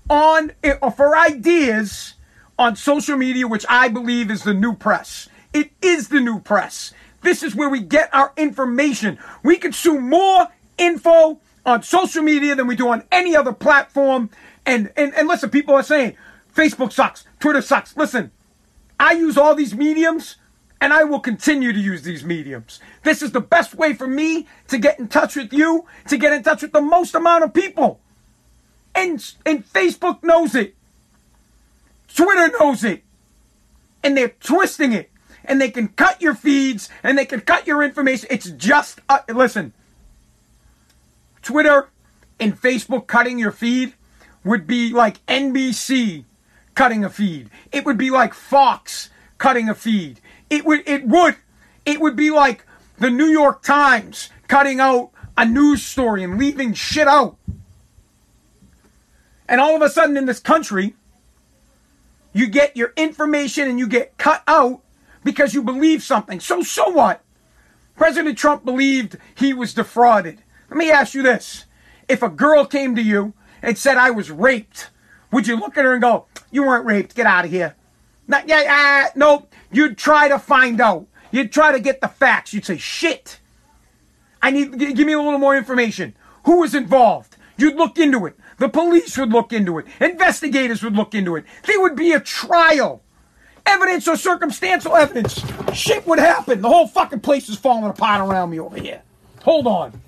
on 0.09 0.51
uh, 0.63 0.89
for 0.91 1.17
ideas 1.17 2.13
on 2.57 2.75
social 2.75 3.17
media, 3.17 3.47
which 3.47 3.65
I 3.67 3.89
believe 3.89 4.31
is 4.31 4.43
the 4.43 4.53
new 4.53 4.73
press. 4.73 5.27
It 5.53 5.71
is 5.81 6.07
the 6.07 6.21
new 6.21 6.39
press. 6.39 6.93
This 7.21 7.43
is 7.43 7.55
where 7.55 7.69
we 7.69 7.81
get 7.81 8.13
our 8.13 8.31
information. 8.37 9.17
We 9.43 9.57
consume 9.57 10.09
more 10.09 10.47
info 10.77 11.39
on 11.65 11.83
social 11.83 12.23
media 12.23 12.55
than 12.55 12.67
we 12.67 12.75
do 12.75 12.89
on 12.89 13.03
any 13.11 13.35
other 13.35 13.51
platform. 13.51 14.29
And, 14.65 14.91
and, 14.95 15.13
and 15.15 15.27
listen, 15.27 15.49
people 15.49 15.73
are 15.75 15.83
saying 15.83 16.15
Facebook 16.55 16.93
sucks, 16.93 17.25
Twitter 17.39 17.61
sucks. 17.61 17.97
Listen, 17.97 18.31
I 18.99 19.13
use 19.13 19.37
all 19.37 19.55
these 19.55 19.75
mediums 19.75 20.37
and 20.85 20.93
I 20.93 21.03
will 21.03 21.19
continue 21.19 21.73
to 21.73 21.79
use 21.79 22.03
these 22.03 22.23
mediums. 22.23 22.79
This 23.01 23.23
is 23.23 23.31
the 23.31 23.41
best 23.41 23.73
way 23.73 23.93
for 23.93 24.05
me 24.05 24.45
to 24.67 24.77
get 24.77 24.99
in 24.99 25.07
touch 25.07 25.35
with 25.35 25.51
you, 25.51 25.87
to 26.09 26.15
get 26.15 26.31
in 26.31 26.43
touch 26.43 26.61
with 26.61 26.73
the 26.73 26.81
most 26.81 27.15
amount 27.15 27.43
of 27.43 27.55
people. 27.55 27.99
And, 28.93 29.13
and 29.47 29.65
Facebook 29.65 30.21
knows 30.21 30.53
it. 30.53 30.75
Twitter 32.15 32.55
knows 32.59 32.83
it. 32.83 33.01
And 34.03 34.15
they're 34.15 34.35
twisting 34.39 34.93
it. 34.93 35.09
And 35.43 35.59
they 35.59 35.71
can 35.71 35.87
cut 35.87 36.21
your 36.21 36.35
feeds 36.35 36.87
and 37.01 37.17
they 37.17 37.25
can 37.25 37.41
cut 37.41 37.65
your 37.65 37.81
information. 37.81 38.27
It's 38.29 38.51
just, 38.51 38.99
uh, 39.09 39.21
listen, 39.27 39.73
Twitter 41.41 41.89
and 42.39 42.61
Facebook 42.61 43.07
cutting 43.07 43.39
your 43.39 43.51
feed 43.51 43.95
would 44.43 44.67
be 44.67 44.91
like 44.91 45.25
NBC 45.25 46.25
cutting 46.75 47.03
a 47.03 47.09
feed. 47.09 47.49
It 47.71 47.85
would 47.85 47.97
be 47.97 48.11
like 48.11 48.35
Fox 48.35 49.09
cutting 49.37 49.69
a 49.69 49.75
feed. 49.75 50.19
It 50.49 50.65
would 50.65 50.87
it 50.87 51.07
would 51.07 51.35
it 51.85 51.99
would 51.99 52.15
be 52.15 52.31
like 52.31 52.65
the 52.97 53.09
New 53.09 53.25
York 53.25 53.63
Times 53.63 54.29
cutting 54.47 54.79
out 54.79 55.11
a 55.37 55.45
news 55.45 55.83
story 55.83 56.23
and 56.23 56.37
leaving 56.37 56.73
shit 56.73 57.07
out. 57.07 57.37
And 59.47 59.61
all 59.61 59.75
of 59.75 59.81
a 59.81 59.89
sudden 59.89 60.17
in 60.17 60.25
this 60.25 60.39
country, 60.39 60.95
you 62.33 62.47
get 62.47 62.75
your 62.75 62.93
information 62.95 63.69
and 63.69 63.79
you 63.79 63.87
get 63.87 64.17
cut 64.17 64.43
out 64.47 64.81
because 65.23 65.53
you 65.53 65.61
believe 65.61 66.03
something. 66.03 66.39
So, 66.39 66.61
so 66.63 66.89
what? 66.89 67.21
President 67.95 68.37
Trump 68.37 68.65
believed 68.65 69.17
he 69.35 69.53
was 69.53 69.73
defrauded. 69.73 70.41
Let 70.69 70.77
me 70.77 70.91
ask 70.91 71.13
you 71.13 71.21
this. 71.21 71.65
If 72.09 72.21
a 72.21 72.29
girl 72.29 72.65
came 72.65 72.95
to 72.95 73.01
you 73.01 73.33
and 73.61 73.77
said, 73.77 73.97
I 73.97 74.11
was 74.11 74.29
raped, 74.29 74.89
would 75.31 75.47
you 75.47 75.57
look 75.57 75.77
at 75.77 75.85
her 75.85 75.93
and 75.93 76.01
go, 76.01 76.25
You 76.51 76.63
weren't 76.63 76.85
raped, 76.85 77.15
get 77.15 77.25
out 77.25 77.45
of 77.45 77.51
here? 77.51 77.75
Not, 78.27 78.47
yeah, 78.47 79.07
uh, 79.07 79.11
no, 79.15 79.47
you'd 79.71 79.97
try 79.97 80.27
to 80.27 80.39
find 80.39 80.81
out. 80.81 81.07
You'd 81.31 81.51
try 81.51 81.71
to 81.71 81.79
get 81.79 82.01
the 82.01 82.07
facts. 82.07 82.53
You'd 82.53 82.65
say, 82.65 82.77
Shit. 82.77 83.39
I 84.41 84.51
need, 84.51 84.77
give 84.77 85.07
me 85.07 85.13
a 85.13 85.21
little 85.21 85.39
more 85.39 85.57
information. 85.57 86.15
Who 86.45 86.59
was 86.59 86.75
involved? 86.75 87.35
You'd 87.57 87.75
look 87.75 87.97
into 87.97 88.25
it. 88.25 88.35
The 88.57 88.69
police 88.69 89.17
would 89.17 89.31
look 89.31 89.51
into 89.51 89.79
it. 89.79 89.85
Investigators 89.99 90.83
would 90.83 90.95
look 90.95 91.15
into 91.15 91.35
it. 91.35 91.45
There 91.65 91.81
would 91.81 91.95
be 91.95 92.13
a 92.13 92.19
trial. 92.19 93.01
Evidence 93.65 94.07
or 94.07 94.15
circumstantial 94.15 94.95
evidence. 94.95 95.43
Shit 95.73 96.05
would 96.05 96.19
happen. 96.19 96.61
The 96.61 96.69
whole 96.69 96.87
fucking 96.87 97.21
place 97.21 97.49
is 97.49 97.57
falling 97.57 97.89
apart 97.89 98.21
around 98.21 98.51
me 98.51 98.59
over 98.59 98.79
here. 98.79 99.01
Hold 99.43 99.67
on. 99.67 99.99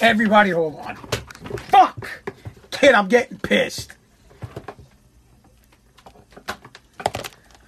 Everybody 0.00 0.50
hold 0.50 0.76
on. 0.76 0.96
Fuck! 1.68 2.32
Kid, 2.70 2.94
I'm 2.94 3.08
getting 3.08 3.38
pissed. 3.38 3.92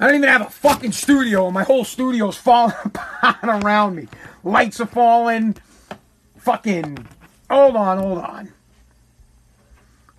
I 0.03 0.07
don't 0.07 0.17
even 0.17 0.29
have 0.31 0.41
a 0.41 0.51
fucking 0.51 0.91
studio, 0.91 1.45
and 1.45 1.55
my 1.55 1.63
whole 1.63 1.85
studio's 1.85 2.37
falling 2.37 2.75
apart 2.85 3.37
around 3.45 3.95
me. 3.95 4.09
Lights 4.43 4.81
are 4.81 4.87
falling. 4.87 5.55
Fucking. 6.39 7.07
Hold 7.49 7.77
on, 7.77 7.99
hold 7.99 8.19
on. 8.19 8.53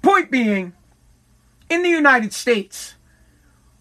Point 0.01 0.31
being, 0.31 0.71
in 1.69 1.83
the 1.83 1.89
United 1.89 2.31
States, 2.31 2.95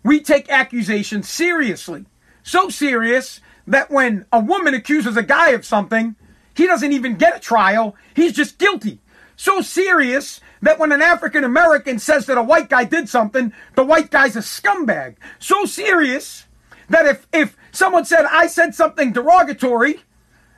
we 0.02 0.18
take 0.18 0.50
accusations 0.50 1.28
seriously. 1.28 2.04
So 2.42 2.68
serious 2.68 3.40
that 3.68 3.88
when 3.88 4.26
a 4.32 4.40
woman 4.40 4.74
accuses 4.74 5.16
a 5.16 5.22
guy 5.22 5.50
of 5.50 5.64
something, 5.64 6.16
he 6.52 6.66
doesn't 6.66 6.90
even 6.90 7.14
get 7.14 7.36
a 7.36 7.40
trial. 7.40 7.94
He's 8.16 8.32
just 8.32 8.58
guilty. 8.58 8.98
So 9.36 9.60
serious 9.60 10.40
that 10.62 10.78
when 10.78 10.92
an 10.92 11.02
African 11.02 11.44
American 11.44 11.98
says 11.98 12.26
that 12.26 12.38
a 12.38 12.42
white 12.42 12.68
guy 12.68 12.84
did 12.84 13.08
something, 13.08 13.52
the 13.74 13.84
white 13.84 14.10
guy's 14.10 14.36
a 14.36 14.40
scumbag. 14.40 15.16
So 15.38 15.64
serious 15.64 16.46
that 16.88 17.04
if, 17.06 17.26
if 17.32 17.56
someone 17.72 18.04
said, 18.04 18.24
I 18.24 18.46
said 18.46 18.74
something 18.74 19.12
derogatory 19.12 20.00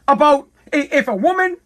about 0.07 0.49
if 0.73 1.09
a 1.09 1.17
woman, 1.17 1.57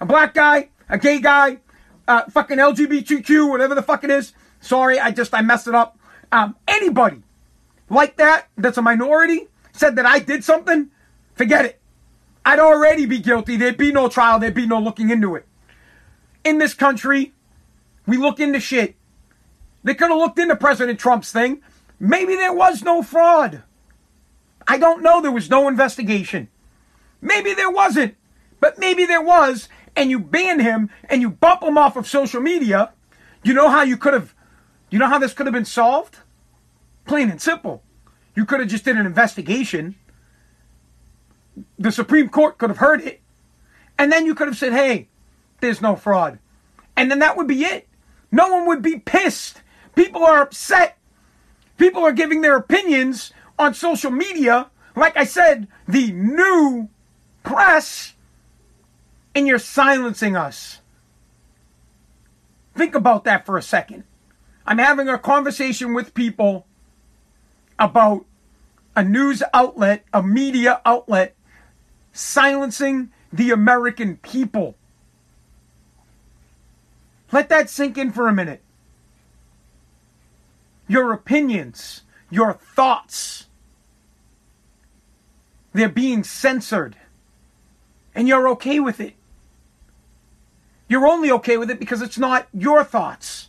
a 0.00 0.06
black 0.06 0.34
guy, 0.34 0.68
a 0.88 0.98
gay 0.98 1.20
guy, 1.20 1.58
uh, 2.06 2.24
fucking 2.30 2.58
LGBTQ, 2.58 3.48
whatever 3.50 3.74
the 3.74 3.82
fuck 3.82 4.04
it 4.04 4.10
is, 4.10 4.32
sorry, 4.60 5.00
I 5.00 5.10
just, 5.10 5.34
I 5.34 5.40
messed 5.40 5.66
it 5.66 5.74
up. 5.74 5.98
Um, 6.30 6.56
anybody 6.68 7.22
like 7.88 8.16
that, 8.16 8.48
that's 8.56 8.78
a 8.78 8.82
minority, 8.82 9.48
said 9.72 9.96
that 9.96 10.06
I 10.06 10.18
did 10.18 10.44
something, 10.44 10.90
forget 11.34 11.64
it. 11.64 11.80
I'd 12.44 12.60
already 12.60 13.06
be 13.06 13.18
guilty. 13.18 13.56
There'd 13.56 13.76
be 13.76 13.90
no 13.90 14.08
trial. 14.08 14.38
There'd 14.38 14.54
be 14.54 14.66
no 14.66 14.78
looking 14.78 15.10
into 15.10 15.34
it. 15.34 15.46
In 16.44 16.58
this 16.58 16.74
country, 16.74 17.34
we 18.06 18.16
look 18.16 18.40
into 18.40 18.60
shit. 18.60 18.96
They 19.84 19.94
could 19.94 20.10
have 20.10 20.18
looked 20.18 20.38
into 20.38 20.56
President 20.56 20.98
Trump's 20.98 21.32
thing. 21.32 21.62
Maybe 21.98 22.34
there 22.34 22.52
was 22.52 22.82
no 22.82 23.02
fraud. 23.02 23.62
I 24.66 24.78
don't 24.78 25.02
know. 25.02 25.20
There 25.20 25.32
was 25.32 25.48
no 25.48 25.68
investigation. 25.68 26.48
Maybe 27.20 27.54
there 27.54 27.70
wasn't. 27.70 28.16
But 28.60 28.78
maybe 28.78 29.06
there 29.06 29.22
was, 29.22 29.68
and 29.94 30.10
you 30.10 30.18
ban 30.18 30.60
him 30.60 30.90
and 31.08 31.22
you 31.22 31.30
bump 31.30 31.62
him 31.62 31.78
off 31.78 31.96
of 31.96 32.06
social 32.06 32.40
media. 32.40 32.92
You 33.44 33.54
know 33.54 33.68
how 33.68 33.82
you 33.82 33.96
could 33.96 34.14
have, 34.14 34.34
you 34.90 34.98
know 34.98 35.08
how 35.08 35.18
this 35.18 35.32
could 35.32 35.46
have 35.46 35.54
been 35.54 35.64
solved? 35.64 36.18
Plain 37.06 37.30
and 37.30 37.40
simple. 37.40 37.82
You 38.34 38.44
could 38.44 38.60
have 38.60 38.68
just 38.68 38.84
did 38.84 38.96
an 38.96 39.06
investigation 39.06 39.94
the 41.78 41.92
Supreme 41.92 42.28
Court 42.28 42.58
could 42.58 42.70
have 42.70 42.78
heard 42.78 43.00
it, 43.02 43.20
and 43.98 44.12
then 44.12 44.26
you 44.26 44.34
could 44.34 44.48
have 44.48 44.56
said, 44.56 44.72
hey, 44.72 45.08
there's 45.60 45.80
no 45.80 45.96
fraud. 45.96 46.38
And 46.96 47.10
then 47.10 47.20
that 47.20 47.36
would 47.36 47.46
be 47.46 47.64
it. 47.64 47.88
No 48.30 48.48
one 48.48 48.66
would 48.66 48.82
be 48.82 48.98
pissed. 48.98 49.62
People 49.94 50.24
are 50.24 50.42
upset. 50.42 50.98
People 51.78 52.02
are 52.02 52.12
giving 52.12 52.40
their 52.40 52.56
opinions 52.56 53.32
on 53.58 53.74
social 53.74 54.10
media. 54.10 54.70
Like 54.94 55.16
I 55.16 55.24
said, 55.24 55.68
the 55.86 56.10
new 56.12 56.88
press, 57.42 58.14
and 59.34 59.46
you're 59.46 59.58
silencing 59.58 60.36
us. 60.36 60.80
Think 62.74 62.94
about 62.94 63.24
that 63.24 63.46
for 63.46 63.56
a 63.56 63.62
second. 63.62 64.04
I'm 64.66 64.78
having 64.78 65.08
a 65.08 65.18
conversation 65.18 65.94
with 65.94 66.14
people 66.14 66.66
about 67.78 68.26
a 68.96 69.04
news 69.04 69.42
outlet, 69.54 70.04
a 70.12 70.22
media 70.22 70.80
outlet 70.84 71.34
silencing 72.12 73.10
the 73.32 73.50
American 73.50 74.16
people. 74.16 74.74
Let 77.32 77.48
that 77.48 77.68
sink 77.68 77.98
in 77.98 78.12
for 78.12 78.28
a 78.28 78.32
minute. 78.32 78.62
Your 80.88 81.12
opinions, 81.12 82.02
your 82.30 82.52
thoughts, 82.54 83.46
they're 85.72 85.88
being 85.88 86.24
censored. 86.24 86.96
And 88.14 88.26
you're 88.26 88.48
okay 88.50 88.80
with 88.80 89.00
it. 89.00 89.14
You're 90.88 91.06
only 91.06 91.30
okay 91.32 91.56
with 91.56 91.70
it 91.70 91.78
because 91.78 92.00
it's 92.00 92.18
not 92.18 92.48
your 92.54 92.84
thoughts. 92.84 93.48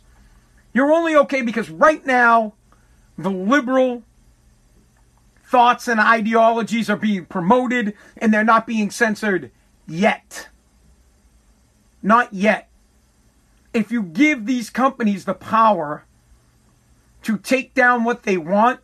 You're 0.72 0.92
only 0.92 1.16
okay 1.16 1.42
because 1.42 1.70
right 1.70 2.04
now, 2.04 2.54
the 3.16 3.30
liberal 3.30 4.02
thoughts 5.44 5.88
and 5.88 5.98
ideologies 5.98 6.90
are 6.90 6.96
being 6.96 7.24
promoted 7.24 7.94
and 8.16 8.34
they're 8.34 8.44
not 8.44 8.66
being 8.66 8.90
censored 8.90 9.50
yet. 9.86 10.48
Not 12.02 12.34
yet. 12.34 12.67
If 13.78 13.92
you 13.92 14.02
give 14.02 14.44
these 14.44 14.70
companies 14.70 15.24
the 15.24 15.34
power 15.34 16.04
to 17.22 17.38
take 17.38 17.74
down 17.74 18.02
what 18.02 18.24
they 18.24 18.36
want, 18.36 18.80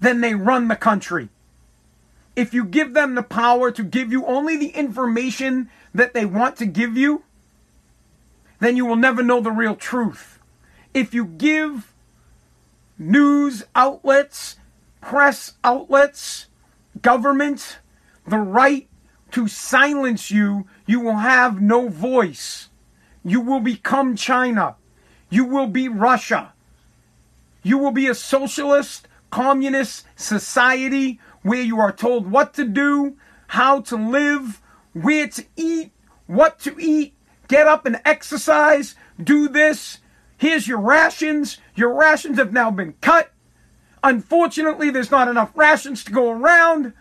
then 0.00 0.20
they 0.20 0.34
run 0.34 0.66
the 0.66 0.74
country. 0.74 1.28
If 2.34 2.52
you 2.52 2.64
give 2.64 2.94
them 2.94 3.14
the 3.14 3.22
power 3.22 3.70
to 3.70 3.84
give 3.84 4.10
you 4.10 4.26
only 4.26 4.56
the 4.56 4.70
information 4.70 5.70
that 5.94 6.14
they 6.14 6.24
want 6.24 6.56
to 6.56 6.66
give 6.66 6.96
you, 6.96 7.22
then 8.58 8.76
you 8.76 8.86
will 8.86 8.96
never 8.96 9.22
know 9.22 9.40
the 9.40 9.52
real 9.52 9.76
truth. 9.76 10.40
If 10.92 11.14
you 11.14 11.24
give 11.24 11.94
news 12.98 13.62
outlets 13.76 14.56
press 15.00 15.52
outlets, 15.62 16.48
government, 17.02 17.78
the 18.26 18.38
right 18.38 18.88
to 19.30 19.46
silence 19.46 20.32
you, 20.32 20.66
you 20.86 20.98
will 20.98 21.18
have 21.18 21.60
no 21.60 21.88
voice. 21.88 22.68
You 23.24 23.40
will 23.40 23.60
become 23.60 24.16
China. 24.16 24.76
You 25.30 25.44
will 25.44 25.66
be 25.66 25.88
Russia. 25.88 26.52
You 27.62 27.78
will 27.78 27.92
be 27.92 28.06
a 28.06 28.14
socialist, 28.14 29.08
communist 29.30 30.04
society 30.16 31.18
where 31.42 31.62
you 31.62 31.80
are 31.80 31.92
told 31.92 32.30
what 32.30 32.54
to 32.54 32.64
do, 32.64 33.16
how 33.48 33.80
to 33.80 33.96
live, 33.96 34.60
where 34.92 35.28
to 35.28 35.44
eat, 35.56 35.92
what 36.26 36.58
to 36.60 36.78
eat, 36.78 37.14
get 37.48 37.66
up 37.66 37.86
and 37.86 38.00
exercise, 38.04 38.94
do 39.22 39.48
this. 39.48 39.98
Here's 40.36 40.68
your 40.68 40.80
rations. 40.80 41.58
Your 41.74 41.94
rations 41.94 42.38
have 42.38 42.52
now 42.52 42.70
been 42.70 42.94
cut. 43.00 43.32
Unfortunately, 44.02 44.90
there's 44.90 45.10
not 45.10 45.28
enough 45.28 45.56
rations 45.56 46.04
to 46.04 46.12
go 46.12 46.30
around. 46.30 46.92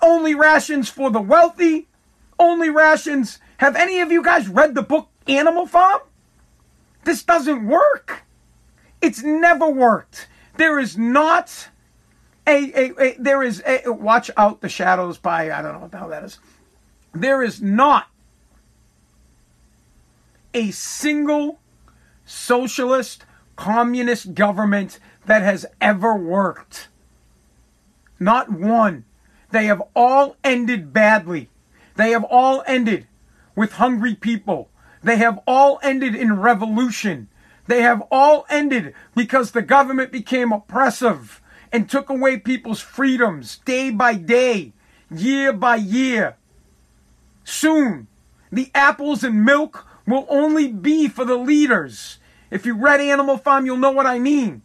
Only 0.00 0.34
rations 0.34 0.88
for 0.88 1.10
the 1.10 1.20
wealthy. 1.20 1.88
Only 2.38 2.70
rations. 2.70 3.38
Have 3.58 3.76
any 3.76 4.00
of 4.00 4.10
you 4.10 4.22
guys 4.22 4.48
read 4.48 4.74
the 4.74 4.82
book 4.82 5.08
Animal 5.26 5.66
Farm? 5.66 6.00
This 7.04 7.22
doesn't 7.22 7.66
work. 7.66 8.22
It's 9.00 9.22
never 9.22 9.68
worked. 9.68 10.28
There 10.56 10.78
is 10.78 10.96
not 10.96 11.68
a, 12.46 12.72
a, 12.74 13.02
a 13.02 13.16
there 13.18 13.42
is 13.42 13.62
a, 13.66 13.90
watch 13.90 14.30
out 14.36 14.60
the 14.60 14.68
shadows 14.68 15.18
by 15.18 15.50
I 15.50 15.62
don't 15.62 15.72
know 15.72 15.80
what 15.80 15.90
the 15.90 15.98
hell 15.98 16.08
that 16.08 16.24
is. 16.24 16.38
There 17.12 17.42
is 17.42 17.60
not 17.60 18.08
a 20.52 20.70
single 20.70 21.60
socialist 22.24 23.24
communist 23.56 24.34
government 24.34 24.98
that 25.26 25.42
has 25.42 25.66
ever 25.80 26.16
worked. 26.16 26.88
Not 28.18 28.50
one. 28.50 29.04
They 29.50 29.66
have 29.66 29.82
all 29.94 30.36
ended 30.42 30.92
badly. 30.92 31.50
They 31.96 32.10
have 32.10 32.24
all 32.24 32.62
ended 32.66 33.06
with 33.54 33.72
hungry 33.72 34.14
people. 34.14 34.70
They 35.02 35.16
have 35.16 35.40
all 35.46 35.78
ended 35.82 36.14
in 36.14 36.40
revolution. 36.40 37.28
They 37.66 37.82
have 37.82 38.02
all 38.10 38.46
ended 38.48 38.94
because 39.14 39.50
the 39.50 39.62
government 39.62 40.12
became 40.12 40.52
oppressive 40.52 41.40
and 41.72 41.88
took 41.88 42.08
away 42.08 42.38
people's 42.38 42.80
freedoms 42.80 43.58
day 43.64 43.90
by 43.90 44.14
day, 44.14 44.72
year 45.10 45.52
by 45.52 45.76
year. 45.76 46.36
Soon, 47.44 48.06
the 48.50 48.70
apples 48.74 49.24
and 49.24 49.44
milk 49.44 49.86
will 50.06 50.26
only 50.28 50.68
be 50.68 51.08
for 51.08 51.24
the 51.24 51.36
leaders. 51.36 52.18
If 52.50 52.64
you 52.64 52.74
read 52.74 53.00
Animal 53.00 53.38
Farm, 53.38 53.66
you'll 53.66 53.76
know 53.76 53.90
what 53.90 54.06
I 54.06 54.18
mean. 54.18 54.62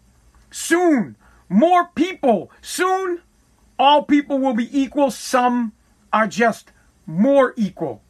Soon, 0.52 1.16
more 1.50 1.90
people. 1.96 2.52
Soon, 2.62 3.22
all 3.78 4.04
people 4.04 4.40
will 4.40 4.54
be 4.54 4.80
equal. 4.80 5.10
Some 5.10 5.74
are 6.14 6.28
just 6.28 6.72
more 7.06 7.54
equal. 7.58 8.02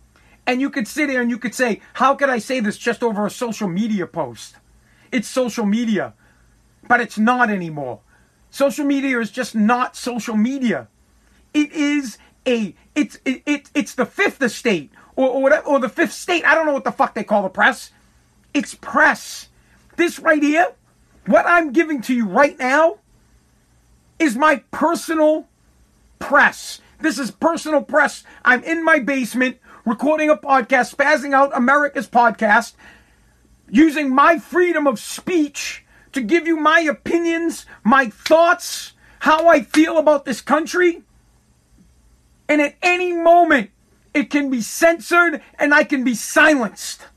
And 0.49 0.59
you 0.59 0.71
could 0.71 0.87
sit 0.87 1.09
there 1.09 1.21
and 1.21 1.29
you 1.29 1.37
could 1.37 1.53
say, 1.53 1.79
how 1.93 2.15
could 2.15 2.27
I 2.27 2.39
say 2.39 2.59
this 2.59 2.75
just 2.75 3.03
over 3.03 3.23
a 3.23 3.29
social 3.29 3.67
media 3.67 4.07
post? 4.07 4.55
It's 5.11 5.27
social 5.27 5.63
media, 5.63 6.15
but 6.87 6.99
it's 6.99 7.19
not 7.19 7.51
anymore. 7.51 7.99
Social 8.49 8.83
media 8.83 9.19
is 9.19 9.29
just 9.29 9.53
not 9.53 9.95
social 9.95 10.35
media. 10.35 10.87
It 11.53 11.71
is 11.71 12.17
a 12.47 12.73
it's 12.95 13.19
it, 13.25 13.43
it 13.45 13.69
it's 13.75 13.93
the 13.93 14.07
fifth 14.07 14.41
estate 14.41 14.89
or 15.15 15.29
or, 15.29 15.43
whatever, 15.43 15.67
or 15.67 15.79
the 15.79 15.87
fifth 15.87 16.13
state. 16.13 16.43
I 16.43 16.55
don't 16.55 16.65
know 16.65 16.73
what 16.73 16.83
the 16.83 16.91
fuck 16.91 17.13
they 17.13 17.23
call 17.23 17.43
the 17.43 17.49
press. 17.49 17.91
It's 18.51 18.73
press. 18.73 19.49
This 19.97 20.17
right 20.17 20.41
here, 20.41 20.73
what 21.27 21.45
I'm 21.45 21.73
giving 21.73 22.01
to 22.01 22.15
you 22.15 22.25
right 22.25 22.57
now, 22.57 22.97
is 24.17 24.35
my 24.35 24.63
personal 24.71 25.45
press. 26.17 26.81
This 27.01 27.19
is 27.19 27.29
personal 27.29 27.83
press. 27.83 28.23
I'm 28.43 28.63
in 28.63 28.83
my 28.83 28.97
basement 28.97 29.59
recording 29.89 30.29
a 30.29 30.37
podcast, 30.37 30.95
spazzing 30.95 31.33
out 31.33 31.49
America's 31.57 32.07
podcast, 32.07 32.73
using 33.71 34.13
my 34.13 34.37
freedom 34.37 34.85
of 34.85 34.99
speech 34.99 35.83
to 36.11 36.21
give 36.21 36.45
you 36.45 36.55
my 36.55 36.81
opinions, 36.81 37.65
my 37.83 38.05
thoughts, 38.05 38.93
how 39.21 39.47
I 39.47 39.63
feel 39.63 39.97
about 39.97 40.25
this 40.25 40.41
country. 40.41 41.01
And 42.47 42.61
at 42.61 42.75
any 42.83 43.13
moment, 43.13 43.71
it 44.13 44.29
can 44.29 44.51
be 44.51 44.61
censored 44.61 45.41
and 45.57 45.73
I 45.73 45.83
can 45.83 46.03
be 46.03 46.13
silenced. 46.13 47.07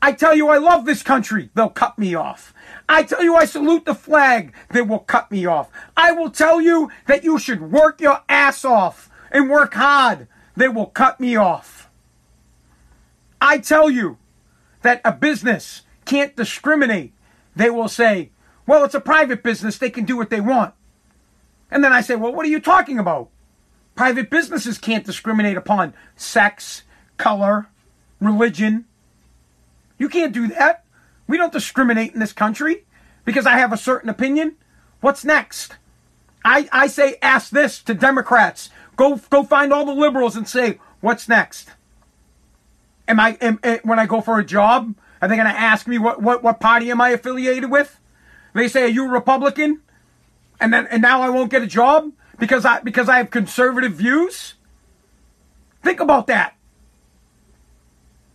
I 0.00 0.12
tell 0.12 0.34
you 0.34 0.48
I 0.48 0.56
love 0.56 0.86
this 0.86 1.02
country, 1.02 1.50
they'll 1.54 1.68
cut 1.68 1.98
me 1.98 2.14
off. 2.14 2.54
I 2.88 3.02
tell 3.02 3.22
you 3.22 3.36
I 3.36 3.44
salute 3.44 3.84
the 3.84 3.94
flag, 3.94 4.54
they 4.70 4.80
will 4.80 5.00
cut 5.00 5.30
me 5.30 5.44
off. 5.44 5.70
I 5.98 6.12
will 6.12 6.30
tell 6.30 6.62
you 6.62 6.90
that 7.08 7.24
you 7.24 7.38
should 7.38 7.60
work 7.60 8.00
your 8.00 8.22
ass 8.26 8.64
off 8.64 9.10
and 9.30 9.50
work 9.50 9.74
hard, 9.74 10.28
they 10.56 10.68
will 10.68 10.86
cut 10.86 11.20
me 11.20 11.36
off. 11.36 11.88
I 13.40 13.58
tell 13.58 13.90
you 13.90 14.18
that 14.82 15.00
a 15.04 15.12
business 15.12 15.82
can't 16.04 16.36
discriminate. 16.36 17.12
They 17.56 17.70
will 17.70 17.88
say, 17.88 18.30
well, 18.66 18.84
it's 18.84 18.94
a 18.94 19.00
private 19.00 19.42
business, 19.42 19.78
they 19.78 19.90
can 19.90 20.04
do 20.04 20.16
what 20.16 20.30
they 20.30 20.40
want. 20.40 20.74
And 21.70 21.82
then 21.82 21.92
I 21.92 22.00
say, 22.00 22.14
well, 22.14 22.32
what 22.32 22.46
are 22.46 22.50
you 22.50 22.60
talking 22.60 22.98
about? 22.98 23.30
Private 23.94 24.30
businesses 24.30 24.78
can't 24.78 25.04
discriminate 25.04 25.56
upon 25.56 25.94
sex, 26.16 26.82
color, 27.16 27.68
religion. 28.20 28.86
You 29.98 30.08
can't 30.08 30.32
do 30.32 30.48
that. 30.48 30.84
We 31.26 31.36
don't 31.36 31.52
discriminate 31.52 32.12
in 32.12 32.20
this 32.20 32.32
country 32.32 32.84
because 33.24 33.46
I 33.46 33.58
have 33.58 33.72
a 33.72 33.76
certain 33.76 34.10
opinion. 34.10 34.56
What's 35.00 35.24
next? 35.24 35.76
I, 36.44 36.68
I 36.72 36.86
say 36.86 37.16
ask 37.22 37.50
this 37.50 37.82
to 37.82 37.94
Democrats. 37.94 38.70
Go 38.96 39.16
go 39.30 39.42
find 39.42 39.72
all 39.72 39.84
the 39.84 39.94
liberals 39.94 40.36
and 40.36 40.48
say, 40.48 40.78
what's 41.00 41.28
next? 41.28 41.70
Am 43.08 43.18
I 43.18 43.36
am, 43.40 43.58
am, 43.62 43.80
when 43.82 43.98
I 43.98 44.06
go 44.06 44.20
for 44.20 44.38
a 44.38 44.44
job, 44.44 44.94
are 45.20 45.28
they 45.28 45.36
going 45.36 45.48
to 45.48 45.58
ask 45.58 45.86
me 45.86 45.98
what, 45.98 46.22
what 46.22 46.42
what 46.42 46.60
party 46.60 46.90
am 46.90 47.00
I 47.00 47.10
affiliated 47.10 47.70
with? 47.70 47.98
They 48.54 48.68
say, 48.68 48.84
are 48.84 48.88
you 48.88 49.06
a 49.06 49.08
Republican? 49.08 49.80
And 50.60 50.72
then 50.72 50.86
and 50.88 51.02
now 51.02 51.22
I 51.22 51.30
won't 51.30 51.50
get 51.50 51.62
a 51.62 51.66
job 51.66 52.12
because 52.38 52.64
I 52.64 52.80
because 52.80 53.08
I 53.08 53.18
have 53.18 53.30
conservative 53.30 53.94
views. 53.94 54.54
Think 55.82 56.00
about 56.00 56.26
that. 56.28 56.54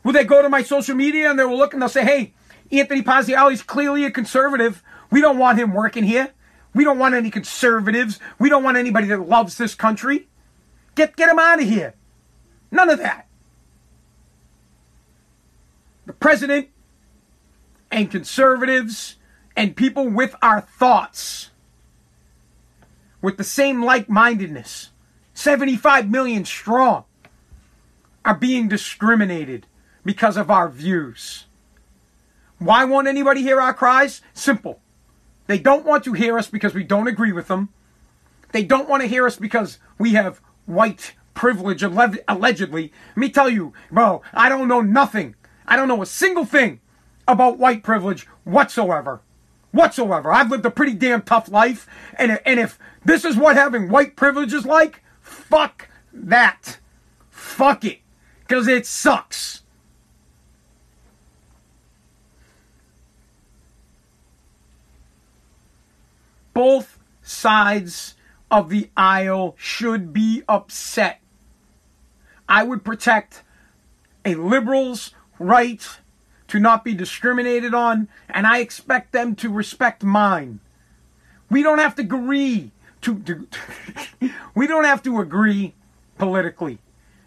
Will 0.04 0.13
they 0.13 0.24
go 0.24 0.41
to 0.41 0.50
my 0.50 0.63
social 0.63 0.96
media 0.96 1.30
and 1.30 1.38
they 1.38 1.46
will 1.46 1.58
look 1.58 1.74
and 1.74 1.82
they'll 1.82 1.89
say, 1.89 2.04
hey, 2.04 2.34
Anthony 2.72 3.02
Pazziali's 3.02 3.62
clearly 3.62 4.06
a 4.06 4.12
conservative. 4.12 4.84
We 5.12 5.22
don't 5.22 5.38
want 5.38 5.60
him 5.60 5.74
working 5.74 6.04
here. 6.04 6.34
We 6.74 6.84
don't 6.84 7.00
want 7.00 7.15
any 7.15 7.32
conservatives. 7.32 8.20
We 8.39 8.50
don't 8.50 8.63
want 8.63 8.78
anybody 8.78 9.08
that 9.08 9.28
loves 9.28 9.58
this 9.58 9.76
country. 9.76 10.28
Get 10.98 11.16
get 11.16 11.30
him 11.30 11.38
out 11.38 11.62
of 11.62 11.68
here. 11.68 11.94
None 12.72 12.90
of 12.90 12.98
that. 12.98 13.28
The 16.08 16.14
president 16.14 16.70
and 17.92 18.10
conservatives 18.10 19.18
and 19.56 19.76
people 19.76 20.10
with 20.10 20.36
our 20.42 20.60
thoughts, 20.60 21.52
with 23.22 23.38
the 23.38 23.44
same 23.44 23.84
like 23.84 24.10
mindedness, 24.10 24.90
75 25.36 26.10
million 26.10 26.46
strong, 26.46 27.04
are 28.26 28.36
being 28.36 28.68
discriminated 28.68 29.68
because 30.04 30.36
of 30.36 30.50
our 30.50 30.68
views. 30.68 31.46
Why 32.58 32.86
won't 32.86 33.08
anybody 33.08 33.44
hear 33.44 33.62
our 33.62 33.74
cries? 33.74 34.22
Simple. 34.34 34.80
They 35.46 35.60
don't 35.60 35.86
want 35.86 36.04
to 36.06 36.14
hear 36.14 36.40
us 36.40 36.50
because 36.50 36.74
we 36.74 36.84
don't 36.84 37.08
agree 37.08 37.32
with 37.32 37.50
them. 37.50 37.70
They 38.52 38.64
don't 38.64 38.90
want 38.90 39.04
to 39.04 39.08
hear 39.08 39.28
us 39.28 39.36
because 39.36 39.78
we 40.00 40.14
have 40.14 40.42
white 40.68 41.16
privilege, 41.34 41.82
allegedly. 41.82 42.92
Let 43.10 43.18
me 43.18 43.30
tell 43.30 43.50
you, 43.50 43.74
bro, 43.92 44.22
I 44.34 44.50
don't 44.50 44.68
know 44.68 44.82
nothing. 44.82 45.36
I 45.66 45.76
don't 45.76 45.88
know 45.88 46.02
a 46.02 46.06
single 46.06 46.46
thing 46.46 46.80
about 47.28 47.58
white 47.58 47.84
privilege 47.84 48.28
whatsoever. 48.44 49.22
Whatsoever. 49.72 50.32
I've 50.32 50.52
lived 50.52 50.66
a 50.66 50.72
pretty 50.72 50.94
damn 50.94 51.22
tough 51.22 51.50
life. 51.50 51.88
And, 52.18 52.40
and 52.46 52.60
if 52.60 52.80
this 53.04 53.26
is 53.26 53.36
what 53.36 53.56
having 53.56 53.90
white 53.90 54.16
privilege 54.16 54.54
is 54.54 54.66
like, 54.66 55.04
fuck 55.22 55.90
that. 56.14 56.80
Fuck 57.30 57.84
it. 57.84 58.00
Because 58.42 58.68
it 58.68 58.86
sucks. 58.86 59.64
Both 66.54 66.98
sides 67.22 68.16
of 68.50 68.70
the 68.70 68.90
aisle 68.96 69.56
should 69.58 70.14
be 70.14 70.44
upset. 70.48 71.20
I 72.48 72.64
would 72.64 72.84
protect 72.84 73.44
a 74.24 74.36
liberal's 74.36 75.14
right 75.40 75.86
to 76.48 76.60
not 76.60 76.84
be 76.84 76.94
discriminated 76.94 77.74
on, 77.74 78.08
and 78.30 78.48
I 78.48 78.60
expect 78.60 79.12
them 79.12 79.36
to 79.36 79.52
respect 79.52 80.04
mine. 80.04 80.60
We 81.50 81.62
don't 81.62 81.80
have 81.80 81.96
to 81.96 82.02
agree 82.02 82.72
to, 83.02 83.20
to 83.20 83.48
we 84.56 84.68
don't 84.68 84.86
have 84.86 85.04
to 85.04 85.20
agree 85.20 85.74
politically. 86.18 86.80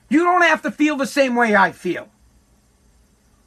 You 0.08 0.24
don't 0.24 0.42
have 0.42 0.62
to 0.62 0.70
feel 0.70 0.96
the 0.96 1.06
same 1.06 1.36
way 1.36 1.54
I 1.54 1.72
feel. 1.72 2.08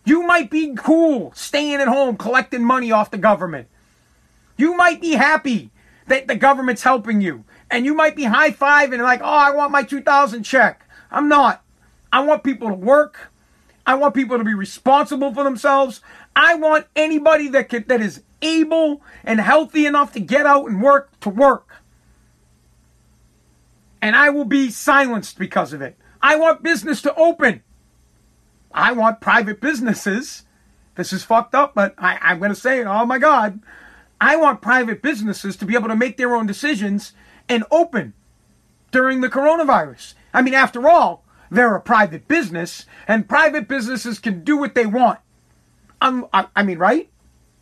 You 0.06 0.24
might 0.24 0.50
be 0.50 0.74
cool 0.76 1.32
staying 1.36 1.76
at 1.76 1.88
home 1.88 2.18
collecting 2.18 2.64
money 2.64 2.92
off 2.92 3.12
the 3.12 3.18
government. 3.18 3.68
You 4.58 4.76
might 4.76 5.02
be 5.02 5.14
happy 5.14 5.72
that 6.08 6.28
the 6.28 6.36
government's 6.36 6.84
helping 6.84 7.22
you. 7.22 7.46
And 7.74 7.88
you 7.88 7.96
might 7.96 8.16
be 8.16 8.26
high 8.26 8.52
fiving 8.52 8.94
and 8.94 9.02
like, 9.02 9.22
oh, 9.24 9.26
I 9.26 9.50
want 9.50 9.72
my 9.72 9.82
2000 9.82 10.44
check. 10.44 10.88
I'm 11.10 11.28
not. 11.28 11.64
I 12.12 12.20
want 12.20 12.44
people 12.44 12.68
to 12.68 12.76
work. 12.76 13.32
I 13.84 13.96
want 13.96 14.14
people 14.14 14.38
to 14.38 14.44
be 14.44 14.54
responsible 14.54 15.34
for 15.34 15.44
themselves. 15.44 16.00
I 16.36 16.54
want 16.54 16.86
anybody 16.96 17.48
that 17.48 17.70
can, 17.70 17.86
that 17.88 18.00
is 18.00 18.22
able 18.44 19.02
and 19.24 19.40
healthy 19.40 19.88
enough 19.88 20.14
to 20.14 20.20
get 20.20 20.46
out 20.46 20.68
and 20.68 20.84
work 20.84 21.20
to 21.22 21.32
work. 21.32 21.82
And 24.04 24.16
I 24.16 24.30
will 24.30 24.46
be 24.46 24.70
silenced 24.70 25.40
because 25.40 25.74
of 25.74 25.82
it. 25.82 25.98
I 26.22 26.36
want 26.36 26.62
business 26.62 27.02
to 27.02 27.16
open. 27.16 27.64
I 28.72 28.92
want 28.92 29.20
private 29.20 29.60
businesses. 29.60 30.44
This 30.94 31.12
is 31.12 31.24
fucked 31.24 31.56
up, 31.56 31.74
but 31.74 31.96
I, 31.98 32.20
I'm 32.22 32.38
going 32.38 32.52
to 32.52 32.56
say 32.56 32.82
it. 32.82 32.86
Oh 32.86 33.08
my 33.08 33.18
God. 33.18 33.62
I 34.22 34.36
want 34.36 34.62
private 34.62 35.02
businesses 35.02 35.56
to 35.58 35.66
be 35.66 35.74
able 35.74 35.88
to 35.88 35.96
make 35.96 36.18
their 36.18 36.36
own 36.36 36.46
decisions 36.46 37.14
and 37.50 37.64
open 37.72 38.14
during 38.92 39.22
the 39.22 39.30
coronavirus. 39.30 40.14
I 40.34 40.42
mean, 40.42 40.54
after 40.54 40.88
all, 40.88 41.24
they're 41.52 41.76
a 41.76 41.82
private 41.82 42.28
business, 42.28 42.86
and 43.08 43.30
private 43.30 43.68
businesses 43.68 44.20
can 44.20 44.44
do 44.44 44.58
what 44.58 44.76
they 44.76 44.86
want. 44.86 45.20
I'm, 46.02 46.26
I, 46.34 46.48
I 46.56 46.64
mean, 46.64 46.80
right? 46.80 47.10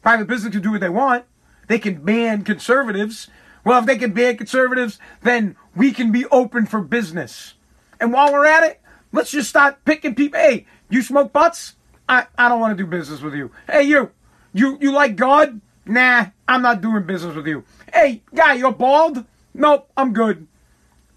Private 0.01 0.27
business 0.27 0.53
can 0.53 0.61
do 0.61 0.71
what 0.71 0.81
they 0.81 0.89
want. 0.89 1.25
They 1.67 1.79
can 1.79 2.03
ban 2.03 2.43
conservatives. 2.43 3.29
Well, 3.63 3.79
if 3.79 3.85
they 3.85 3.97
can 3.97 4.13
ban 4.13 4.37
conservatives, 4.37 4.97
then 5.21 5.55
we 5.75 5.91
can 5.91 6.11
be 6.11 6.25
open 6.27 6.65
for 6.65 6.81
business. 6.81 7.53
And 7.99 8.11
while 8.11 8.31
we're 8.31 8.45
at 8.45 8.63
it, 8.63 8.81
let's 9.11 9.31
just 9.31 9.49
start 9.49 9.83
picking 9.85 10.15
people. 10.15 10.39
Hey, 10.39 10.65
you 10.89 11.01
smoke 11.01 11.31
butts? 11.31 11.75
I, 12.09 12.25
I 12.37 12.49
don't 12.49 12.59
want 12.59 12.77
to 12.77 12.83
do 12.83 12.89
business 12.89 13.21
with 13.21 13.35
you. 13.35 13.51
Hey, 13.69 13.83
you, 13.83 14.11
you, 14.53 14.77
you 14.81 14.91
like 14.91 15.15
God? 15.15 15.61
Nah, 15.85 16.27
I'm 16.47 16.61
not 16.61 16.81
doing 16.81 17.03
business 17.03 17.35
with 17.35 17.47
you. 17.47 17.63
Hey, 17.93 18.21
guy, 18.33 18.53
you're 18.53 18.71
bald? 18.71 19.25
Nope, 19.53 19.89
I'm 19.95 20.13
good. 20.13 20.47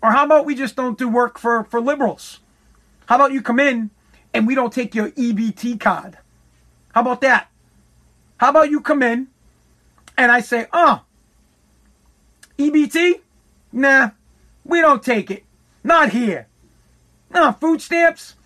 Or 0.02 0.10
how 0.10 0.24
about 0.24 0.44
we 0.44 0.54
just 0.54 0.76
don't 0.76 0.98
do 0.98 1.08
work 1.08 1.38
for, 1.38 1.64
for 1.64 1.80
liberals? 1.80 2.40
How 3.06 3.16
about 3.16 3.32
you 3.32 3.40
come 3.40 3.58
in 3.58 3.90
and 4.32 4.46
we 4.46 4.54
don't 4.54 4.72
take 4.72 4.94
your 4.94 5.10
EBT 5.12 5.80
card? 5.80 6.18
How 6.92 7.00
about 7.00 7.20
that? 7.22 7.48
How 8.36 8.50
about 8.50 8.70
you 8.70 8.80
come 8.80 9.02
in 9.02 9.28
and 10.18 10.30
I 10.30 10.40
say, 10.40 10.66
uh, 10.72 10.98
oh, 10.98 11.02
EBT? 12.58 13.20
Nah, 13.72 14.10
we 14.64 14.80
don't 14.80 15.02
take 15.02 15.30
it. 15.30 15.44
Not 15.82 16.10
here. 16.10 16.48
No, 17.30 17.52
food 17.52 17.80
stamps? 17.80 18.36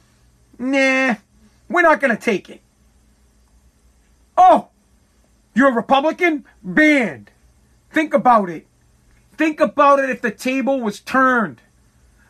Nah, 0.58 1.16
we're 1.68 1.82
not 1.82 2.00
going 2.00 2.16
to 2.16 2.22
take 2.22 2.48
it. 2.48 2.60
Oh, 4.36 4.68
you're 5.54 5.70
a 5.70 5.74
Republican? 5.74 6.44
Banned. 6.62 7.32
Think 7.90 8.14
about 8.14 8.48
it. 8.48 8.67
Think 9.38 9.60
about 9.60 10.00
it 10.00 10.10
if 10.10 10.20
the 10.20 10.32
table 10.32 10.80
was 10.80 11.00
turned. 11.00 11.62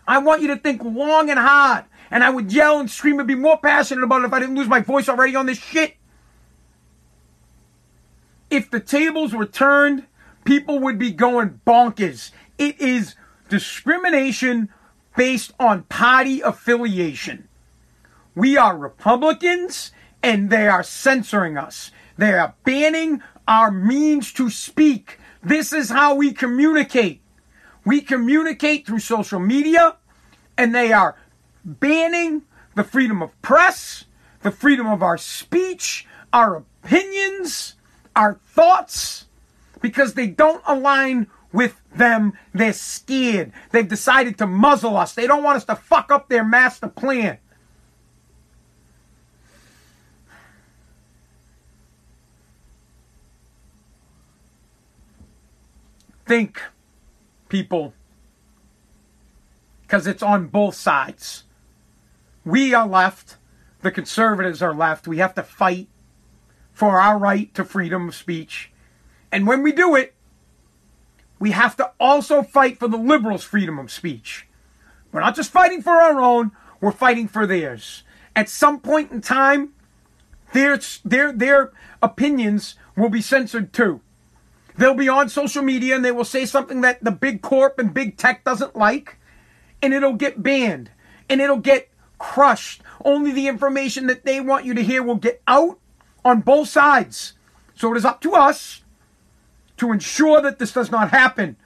I 0.07 0.19
want 0.19 0.43
you 0.43 0.49
to 0.49 0.57
think 0.57 0.85
long 0.85 1.31
and 1.31 1.39
hard. 1.39 1.87
And 2.11 2.23
I 2.23 2.31
would 2.31 2.53
yell 2.53 2.79
and 2.79 2.91
scream 2.91 3.19
and 3.19 3.27
be 3.27 3.35
more 3.35 3.59
passionate 3.59 4.05
about 4.05 4.23
it 4.23 4.27
if 4.27 4.33
I 4.33 4.41
didn't 4.41 4.57
lose 4.57 4.69
my 4.69 4.81
voice 4.81 5.09
already 5.09 5.35
on 5.35 5.47
this 5.47 5.59
shit. 5.59 5.97
If 8.51 8.71
the 8.71 8.81
tables 8.81 9.35
were 9.35 9.47
turned, 9.47 10.07
people 10.45 10.79
would 10.79 10.99
be 10.99 11.11
going 11.11 11.61
bonkers. 11.67 12.31
It 12.57 12.81
is 12.81 13.15
discrimination 13.49 14.71
based 15.17 15.53
on 15.59 15.83
party 15.85 16.41
affiliation. 16.41 17.49
We 18.35 18.57
are 18.57 18.77
Republicans 18.77 19.93
and 20.23 20.49
they 20.49 20.69
are 20.69 20.83
censoring 20.83 21.59
us. 21.59 21.91
They 22.17 22.33
are 22.33 22.55
banning 22.65 23.23
our 23.47 23.71
means 23.71 24.33
to 24.35 24.49
speak. 24.49 25.18
This 25.43 25.73
is 25.73 25.91
how 25.91 26.15
we 26.15 26.33
communicate. 26.33 27.21
We 27.85 28.01
communicate 28.01 28.87
through 28.87 29.01
social 29.01 29.39
media 29.39 29.97
and 30.57 30.75
they 30.75 30.93
are 30.93 31.17
banning 31.65 32.43
the 32.75 32.85
freedom 32.85 33.23
of 33.23 33.41
press, 33.43 34.05
the 34.43 34.51
freedom 34.51 34.87
of 34.87 35.03
our 35.03 35.17
speech, 35.17 36.07
our 36.33 36.57
opinions, 36.57 37.75
our 38.15 38.35
thoughts, 38.47 39.27
because 39.81 40.15
they 40.15 40.27
don't 40.27 40.63
align 40.67 41.29
with 41.53 41.81
them. 41.95 42.35
They're 42.53 42.73
scared. 42.73 43.53
They've 43.71 43.89
decided 43.89 44.39
to 44.39 44.47
muzzle 44.47 44.97
us. 44.97 45.15
They 45.15 45.27
don't 45.27 45.43
want 45.43 45.57
us 45.57 45.65
to 45.67 45.77
fuck 45.77 46.11
up 46.11 46.29
their 46.29 46.45
master 46.45 46.89
plan. 46.89 47.39
Think, 56.29 56.61
people, 57.49 57.95
because 59.81 60.07
it's 60.07 60.23
on 60.23 60.49
both 60.49 60.75
sides. 60.75 61.45
We 62.45 62.75
are 62.75 62.87
left, 62.87 63.39
the 63.81 63.91
conservatives 63.91 64.61
are 64.61 64.75
left. 64.75 65.09
We 65.09 65.17
have 65.19 65.35
to 65.37 65.43
fight 65.43 65.89
for 66.71 67.01
our 67.01 67.17
right 67.17 67.55
to 67.55 67.65
freedom 67.65 68.09
of 68.09 68.15
speech. 68.15 68.71
And 69.33 69.47
when 69.47 69.63
we 69.63 69.73
do 69.73 69.97
it, 69.97 70.15
we 71.39 71.53
have 71.53 71.77
to 71.79 71.93
also 71.99 72.43
fight 72.43 72.79
for 72.79 72.89
the 72.89 72.99
liberals' 72.99 73.45
freedom 73.45 73.79
of 73.79 73.91
speech. 73.91 74.47
We're 75.11 75.21
not 75.21 75.35
just 75.35 75.51
fighting 75.51 75.81
for 75.81 75.95
our 75.95 76.21
own, 76.21 76.53
we're 76.83 76.93
fighting 76.93 77.27
for 77.27 77.47
theirs. 77.47 78.03
At 78.37 78.51
some 78.51 78.81
point 78.81 79.11
in 79.11 79.23
time, 79.23 79.73
their, 80.53 80.79
their, 81.07 81.33
their 81.33 81.73
opinions 82.03 82.75
will 82.99 83.09
be 83.09 83.23
censored 83.23 83.73
too. 83.73 84.03
They'll 84.79 84.95
be 84.95 85.09
on 85.09 85.29
social 85.29 85.65
media 85.65 85.97
and 85.97 86.05
they 86.05 86.13
will 86.13 86.25
say 86.25 86.47
something 86.47 86.83
that 86.83 87.03
the 87.03 87.11
big 87.11 87.43
corp 87.43 87.81
and 87.81 87.93
big 87.93 88.17
tech 88.17 88.45
doesn't 88.45 88.77
like, 88.77 89.19
and 89.83 89.93
it'll 89.93 90.15
get 90.15 90.41
banned 90.41 90.91
and 91.29 91.41
it'll 91.41 91.59
get 91.59 91.91
crushed. 92.19 92.83
Only 93.05 93.33
the 93.33 93.49
information 93.49 94.07
that 94.07 94.25
they 94.25 94.41
want 94.41 94.65
you 94.65 94.75
to 94.75 94.83
hear 94.83 95.03
will 95.03 95.17
get 95.17 95.43
out 95.49 95.81
on 96.25 96.43
both 96.43 96.69
sides. 96.69 97.33
So 97.75 97.93
it 97.93 97.97
is 97.97 98.05
up 98.05 98.21
to 98.21 98.35
us 98.35 98.83
to 99.79 99.91
ensure 99.91 100.41
that 100.43 100.61
this 100.61 100.73
does 100.73 100.93
not 100.93 101.11
happen. 101.11 101.57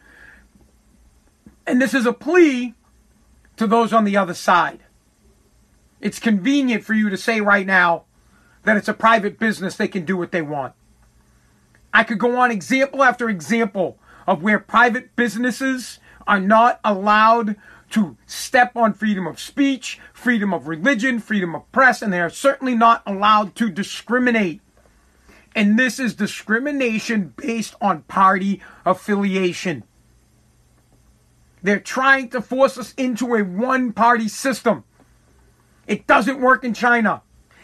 And 1.66 1.80
this 1.82 1.92
is 1.92 2.06
a 2.06 2.14
plea 2.14 2.74
to 3.56 3.66
those 3.66 3.92
on 3.92 4.04
the 4.04 4.16
other 4.16 4.34
side. 4.34 4.80
It's 6.00 6.18
convenient 6.18 6.82
for 6.82 6.94
you 6.94 7.10
to 7.10 7.18
say 7.18 7.42
right 7.42 7.66
now 7.66 8.04
that 8.64 8.78
it's 8.78 8.88
a 8.88 8.94
private 8.94 9.38
business, 9.38 9.76
they 9.76 9.88
can 9.88 10.06
do 10.06 10.16
what 10.16 10.32
they 10.32 10.42
want. 10.42 10.72
I 11.92 12.04
could 12.04 12.18
go 12.18 12.38
on 12.38 12.50
example 12.50 13.02
after 13.02 13.28
example 13.28 13.98
of 14.26 14.42
where 14.42 14.58
private 14.58 15.14
businesses 15.16 15.98
are 16.26 16.40
not 16.40 16.80
allowed 16.84 17.56
to 17.90 18.16
step 18.26 18.74
on 18.76 18.94
freedom 18.94 19.26
of 19.26 19.38
speech, 19.38 20.00
freedom 20.14 20.54
of 20.54 20.66
religion, 20.66 21.20
freedom 21.20 21.54
of 21.54 21.70
press, 21.72 22.00
and 22.00 22.12
they 22.12 22.20
are 22.20 22.30
certainly 22.30 22.74
not 22.74 23.02
allowed 23.06 23.54
to 23.56 23.70
discriminate. 23.70 24.60
And 25.54 25.78
this 25.78 25.98
is 25.98 26.14
discrimination 26.14 27.34
based 27.36 27.74
on 27.80 28.02
party 28.02 28.62
affiliation. 28.86 29.84
They're 31.62 31.80
trying 31.80 32.30
to 32.30 32.40
force 32.40 32.78
us 32.78 32.94
into 32.94 33.34
a 33.34 33.42
one 33.42 33.92
party 33.92 34.28
system. 34.28 34.84
It 35.86 36.06
doesn't 36.06 36.40
work 36.40 36.64
in 36.64 36.72
China. 36.72 37.22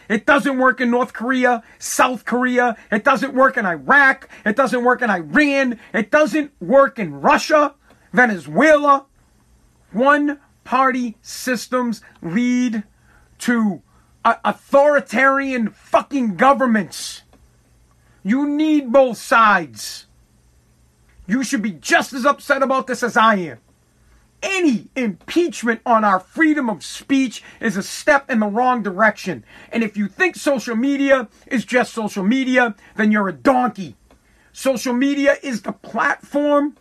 It 0.09 0.25
doesn't 0.25 0.57
work 0.57 0.81
in 0.81 0.89
North 0.89 1.13
Korea, 1.13 1.63
South 1.77 2.25
Korea. 2.25 2.75
It 2.91 3.03
doesn't 3.03 3.35
work 3.35 3.57
in 3.57 3.65
Iraq. 3.65 4.27
It 4.43 4.55
doesn't 4.55 4.83
work 4.83 5.03
in 5.03 5.09
Iran. 5.09 5.79
It 5.93 6.09
doesn't 6.09 6.51
work 6.59 6.97
in 6.97 7.21
Russia, 7.21 7.75
Venezuela. 8.11 9.05
One 9.91 10.39
party 10.63 11.17
systems 11.21 12.01
lead 12.23 12.83
to 13.39 13.83
uh, 14.25 14.35
authoritarian 14.43 15.69
fucking 15.69 16.35
governments. 16.35 17.21
You 18.23 18.47
need 18.47 18.91
both 18.91 19.17
sides. 19.17 20.07
You 21.27 21.43
should 21.43 21.61
be 21.61 21.71
just 21.71 22.13
as 22.13 22.25
upset 22.25 22.63
about 22.63 22.87
this 22.87 23.03
as 23.03 23.15
I 23.15 23.35
am. 23.35 23.59
Any 24.41 24.87
impeachment 24.95 25.81
on 25.85 26.03
our 26.03 26.19
freedom 26.19 26.69
of 26.69 26.83
speech 26.83 27.43
is 27.59 27.77
a 27.77 27.83
step 27.83 28.29
in 28.29 28.39
the 28.39 28.47
wrong 28.47 28.81
direction. 28.81 29.43
And 29.71 29.83
if 29.83 29.97
you 29.97 30.07
think 30.07 30.35
social 30.35 30.75
media 30.75 31.27
is 31.47 31.65
just 31.65 31.93
social 31.93 32.23
media, 32.23 32.75
then 32.95 33.11
you're 33.11 33.27
a 33.27 33.33
donkey. 33.33 33.95
Social 34.53 34.93
media 34.93 35.35
is 35.43 35.61
the 35.61 35.73
platform 35.73 36.77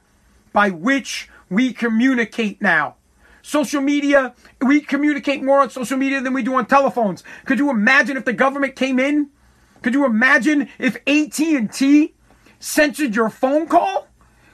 by 0.52 0.70
which 0.70 1.28
we 1.50 1.72
communicate 1.72 2.62
now. 2.62 2.96
Social 3.42 3.80
media, 3.80 4.34
we 4.60 4.80
communicate 4.80 5.42
more 5.42 5.60
on 5.60 5.70
social 5.70 5.96
media 5.96 6.20
than 6.20 6.34
we 6.34 6.42
do 6.42 6.54
on 6.54 6.66
telephones. 6.66 7.24
Could 7.44 7.58
you 7.58 7.70
imagine 7.70 8.16
if 8.16 8.24
the 8.24 8.32
government 8.32 8.76
came 8.76 8.98
in 8.98 9.30
could 9.82 9.94
you 9.94 10.04
imagine 10.04 10.68
if 10.78 10.96
AT&T 11.06 12.14
censored 12.58 13.14
your 13.14 13.30
phone 13.30 13.66
call? 13.66 14.08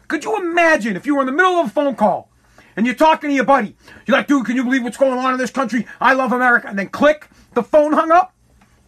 Could 0.08 0.24
you 0.24 0.36
imagine 0.36 0.96
if 0.96 1.06
you 1.06 1.14
were 1.14 1.22
in 1.22 1.26
the 1.26 1.32
middle 1.32 1.54
of 1.54 1.66
a 1.66 1.70
phone 1.70 1.96
call 1.96 2.30
and 2.76 2.86
you're 2.86 2.94
talking 2.94 3.30
to 3.30 3.34
your 3.34 3.44
buddy? 3.44 3.76
You're 4.06 4.16
like, 4.16 4.26
dude, 4.26 4.46
can 4.46 4.56
you 4.56 4.64
believe 4.64 4.82
what's 4.82 4.96
going 4.96 5.18
on 5.18 5.32
in 5.32 5.38
this 5.38 5.50
country? 5.50 5.86
I 6.00 6.14
love 6.14 6.32
America. 6.32 6.68
And 6.68 6.78
then 6.78 6.88
click, 6.88 7.28
the 7.54 7.62
phone 7.62 7.92
hung 7.92 8.10
up. 8.10 8.34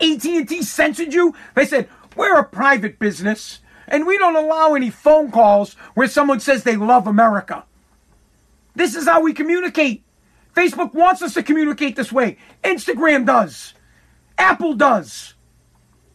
AT&T 0.01 0.62
censored 0.62 1.14
you. 1.14 1.35
They 1.55 1.64
said, 1.64 1.88
we're 2.16 2.38
a 2.38 2.44
private 2.44 2.99
business 2.99 3.61
and 3.88 4.07
we 4.07 4.18
don't 4.18 4.37
allow 4.37 4.75
any 4.75 4.90
phone 4.90 5.31
calls 5.31 5.75
where 5.94 6.09
someone 6.09 6.40
says 6.40 6.64
they 6.64 6.77
love 6.77 7.07
America. 7.07 7.64
This 8.75 8.94
is 8.94 9.07
how 9.07 9.22
we 9.22 9.33
communicate. 9.33 10.03
Facebook 10.55 10.94
wants 10.94 11.22
us 11.22 11.35
to 11.35 11.42
communicate 11.42 11.96
this 11.96 12.11
way. 12.11 12.38
Instagram 12.64 13.27
does. 13.27 13.75
Apple 14.38 14.75
does. 14.75 15.35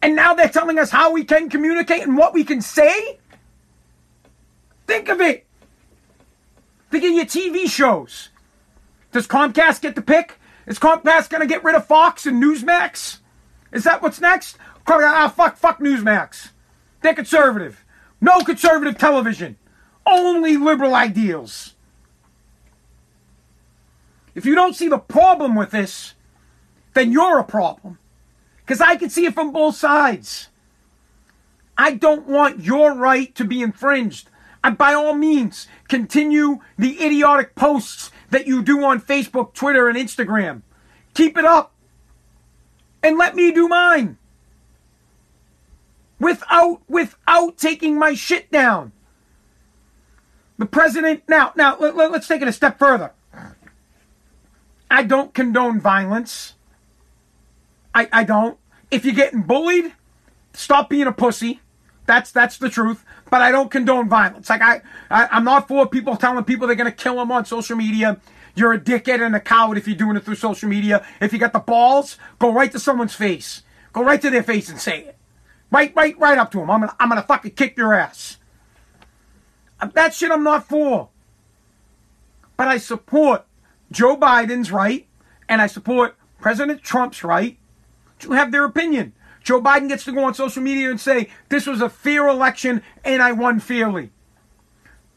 And 0.00 0.16
now 0.16 0.34
they're 0.34 0.48
telling 0.48 0.78
us 0.78 0.90
how 0.90 1.12
we 1.12 1.24
can 1.24 1.48
communicate 1.48 2.02
and 2.02 2.16
what 2.16 2.34
we 2.34 2.44
can 2.44 2.60
say? 2.60 3.18
Think 4.86 5.08
of 5.08 5.20
it. 5.20 5.46
Think 6.92 7.04
of 7.04 7.12
your 7.12 7.24
TV 7.24 7.70
shows. 7.70 8.28
Does 9.12 9.26
Comcast 9.26 9.80
get 9.80 9.94
the 9.94 10.02
pick? 10.02 10.38
Is 10.66 10.78
Comcast 10.78 11.30
going 11.30 11.40
to 11.40 11.46
get 11.46 11.64
rid 11.64 11.74
of 11.74 11.86
Fox 11.86 12.26
and 12.26 12.40
Newsmax? 12.40 13.20
Is 13.72 13.84
that 13.84 14.02
what's 14.02 14.20
next? 14.20 14.58
Ah, 14.86 15.32
fuck, 15.34 15.56
fuck 15.56 15.78
Newsmax. 15.78 16.50
They're 17.00 17.14
conservative. 17.14 17.82
No 18.20 18.40
conservative 18.40 18.98
television. 18.98 19.56
Only 20.06 20.58
liberal 20.58 20.94
ideals. 20.94 21.74
If 24.34 24.44
you 24.44 24.54
don't 24.54 24.76
see 24.76 24.88
the 24.88 24.98
problem 24.98 25.54
with 25.54 25.70
this, 25.70 26.12
then 26.92 27.10
you're 27.10 27.38
a 27.38 27.44
problem. 27.44 27.98
Because 28.58 28.82
I 28.82 28.96
can 28.96 29.08
see 29.08 29.24
it 29.24 29.32
from 29.32 29.50
both 29.50 29.76
sides. 29.76 30.50
I 31.78 31.94
don't 31.94 32.26
want 32.26 32.60
your 32.60 32.92
right 32.94 33.34
to 33.36 33.46
be 33.46 33.62
infringed. 33.62 34.28
And 34.64 34.78
by 34.78 34.94
all 34.94 35.14
means, 35.14 35.66
continue 35.88 36.60
the 36.78 37.04
idiotic 37.04 37.54
posts 37.54 38.10
that 38.30 38.46
you 38.46 38.62
do 38.62 38.84
on 38.84 39.00
Facebook, 39.00 39.54
Twitter, 39.54 39.88
and 39.88 39.98
Instagram. 39.98 40.62
Keep 41.14 41.36
it 41.36 41.44
up. 41.44 41.72
And 43.02 43.18
let 43.18 43.34
me 43.34 43.50
do 43.52 43.68
mine. 43.68 44.18
Without, 46.20 46.80
without 46.88 47.56
taking 47.58 47.98
my 47.98 48.14
shit 48.14 48.50
down. 48.52 48.92
The 50.58 50.66
president, 50.66 51.24
now, 51.28 51.52
now, 51.56 51.76
let, 51.78 51.96
us 51.96 52.28
take 52.28 52.42
it 52.42 52.46
a 52.46 52.52
step 52.52 52.78
further. 52.78 53.12
I 54.88 55.02
don't 55.02 55.34
condone 55.34 55.80
violence. 55.80 56.54
I, 57.92 58.08
I 58.12 58.24
don't. 58.24 58.58
If 58.90 59.04
you're 59.04 59.14
getting 59.14 59.42
bullied, 59.42 59.94
stop 60.52 60.88
being 60.88 61.06
a 61.06 61.12
pussy. 61.12 61.61
That's 62.06 62.30
that's 62.32 62.58
the 62.58 62.68
truth. 62.68 63.04
But 63.30 63.42
I 63.42 63.50
don't 63.50 63.70
condone 63.70 64.08
violence. 64.08 64.50
Like 64.50 64.62
I, 64.62 64.82
I 65.10 65.36
am 65.36 65.44
not 65.44 65.68
for 65.68 65.86
people 65.86 66.16
telling 66.16 66.44
people 66.44 66.66
they're 66.66 66.76
gonna 66.76 66.92
kill 66.92 67.16
them 67.16 67.32
on 67.32 67.44
social 67.44 67.76
media. 67.76 68.20
You're 68.54 68.74
a 68.74 68.80
dickhead 68.80 69.24
and 69.24 69.34
a 69.34 69.40
coward 69.40 69.78
if 69.78 69.88
you're 69.88 69.96
doing 69.96 70.16
it 70.16 70.24
through 70.24 70.34
social 70.34 70.68
media. 70.68 71.06
If 71.20 71.32
you 71.32 71.38
got 71.38 71.52
the 71.52 71.58
balls, 71.58 72.18
go 72.38 72.52
right 72.52 72.70
to 72.72 72.78
someone's 72.78 73.14
face. 73.14 73.62
Go 73.92 74.02
right 74.02 74.20
to 74.20 74.30
their 74.30 74.42
face 74.42 74.68
and 74.68 74.78
say 74.78 75.00
it. 75.00 75.16
Right, 75.70 75.94
right, 75.96 76.18
right 76.18 76.36
up 76.36 76.50
to 76.52 76.58
them. 76.58 76.70
I'm 76.70 76.80
gonna, 76.80 76.96
I'm 77.00 77.08
gonna 77.08 77.22
fucking 77.22 77.52
kick 77.52 77.78
your 77.78 77.94
ass. 77.94 78.36
Uh, 79.80 79.86
that 79.94 80.14
shit 80.14 80.30
I'm 80.30 80.44
not 80.44 80.68
for. 80.68 81.08
But 82.58 82.68
I 82.68 82.76
support 82.76 83.46
Joe 83.90 84.16
Biden's 84.16 84.70
right, 84.70 85.06
and 85.48 85.62
I 85.62 85.66
support 85.66 86.16
President 86.40 86.82
Trump's 86.82 87.24
right 87.24 87.58
to 88.18 88.32
have 88.32 88.52
their 88.52 88.64
opinion. 88.64 89.14
Joe 89.42 89.60
Biden 89.60 89.88
gets 89.88 90.04
to 90.04 90.12
go 90.12 90.24
on 90.24 90.34
social 90.34 90.62
media 90.62 90.90
and 90.90 91.00
say, 91.00 91.28
this 91.48 91.66
was 91.66 91.80
a 91.80 91.88
fair 91.88 92.28
election 92.28 92.82
and 93.04 93.22
I 93.22 93.32
won 93.32 93.60
fairly. 93.60 94.10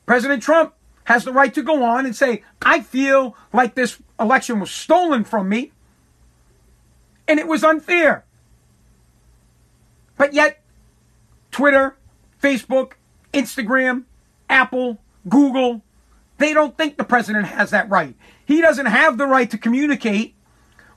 President 0.06 0.42
Trump 0.42 0.74
has 1.06 1.24
the 1.24 1.34
right 1.34 1.54
to 1.54 1.62
go 1.62 1.84
on 1.84 2.06
and 2.06 2.16
say, 2.16 2.44
I 2.62 2.82
feel 2.82 3.36
like 3.54 3.76
this 3.76 4.02
election 4.20 4.60
was 4.60 4.72
stolen 4.72 5.24
from 5.24 5.50
me 5.50 5.72
and 7.28 7.40
it 7.40 7.48
was 7.48 7.64
unfair. 7.64 8.26
But 10.18 10.34
yet, 10.34 10.62
Twitter, 11.52 11.98
Facebook, 12.42 12.94
Instagram, 13.34 14.04
Apple, 14.50 15.00
Google, 15.28 15.82
they 16.38 16.54
don't 16.54 16.78
think 16.78 16.98
the 16.98 17.04
president 17.04 17.46
has 17.46 17.72
that 17.72 17.90
right. 17.90 18.16
He 18.46 18.62
doesn't 18.62 18.86
have 18.86 19.18
the 19.18 19.26
right 19.26 19.50
to 19.52 19.58
communicate 19.58 20.36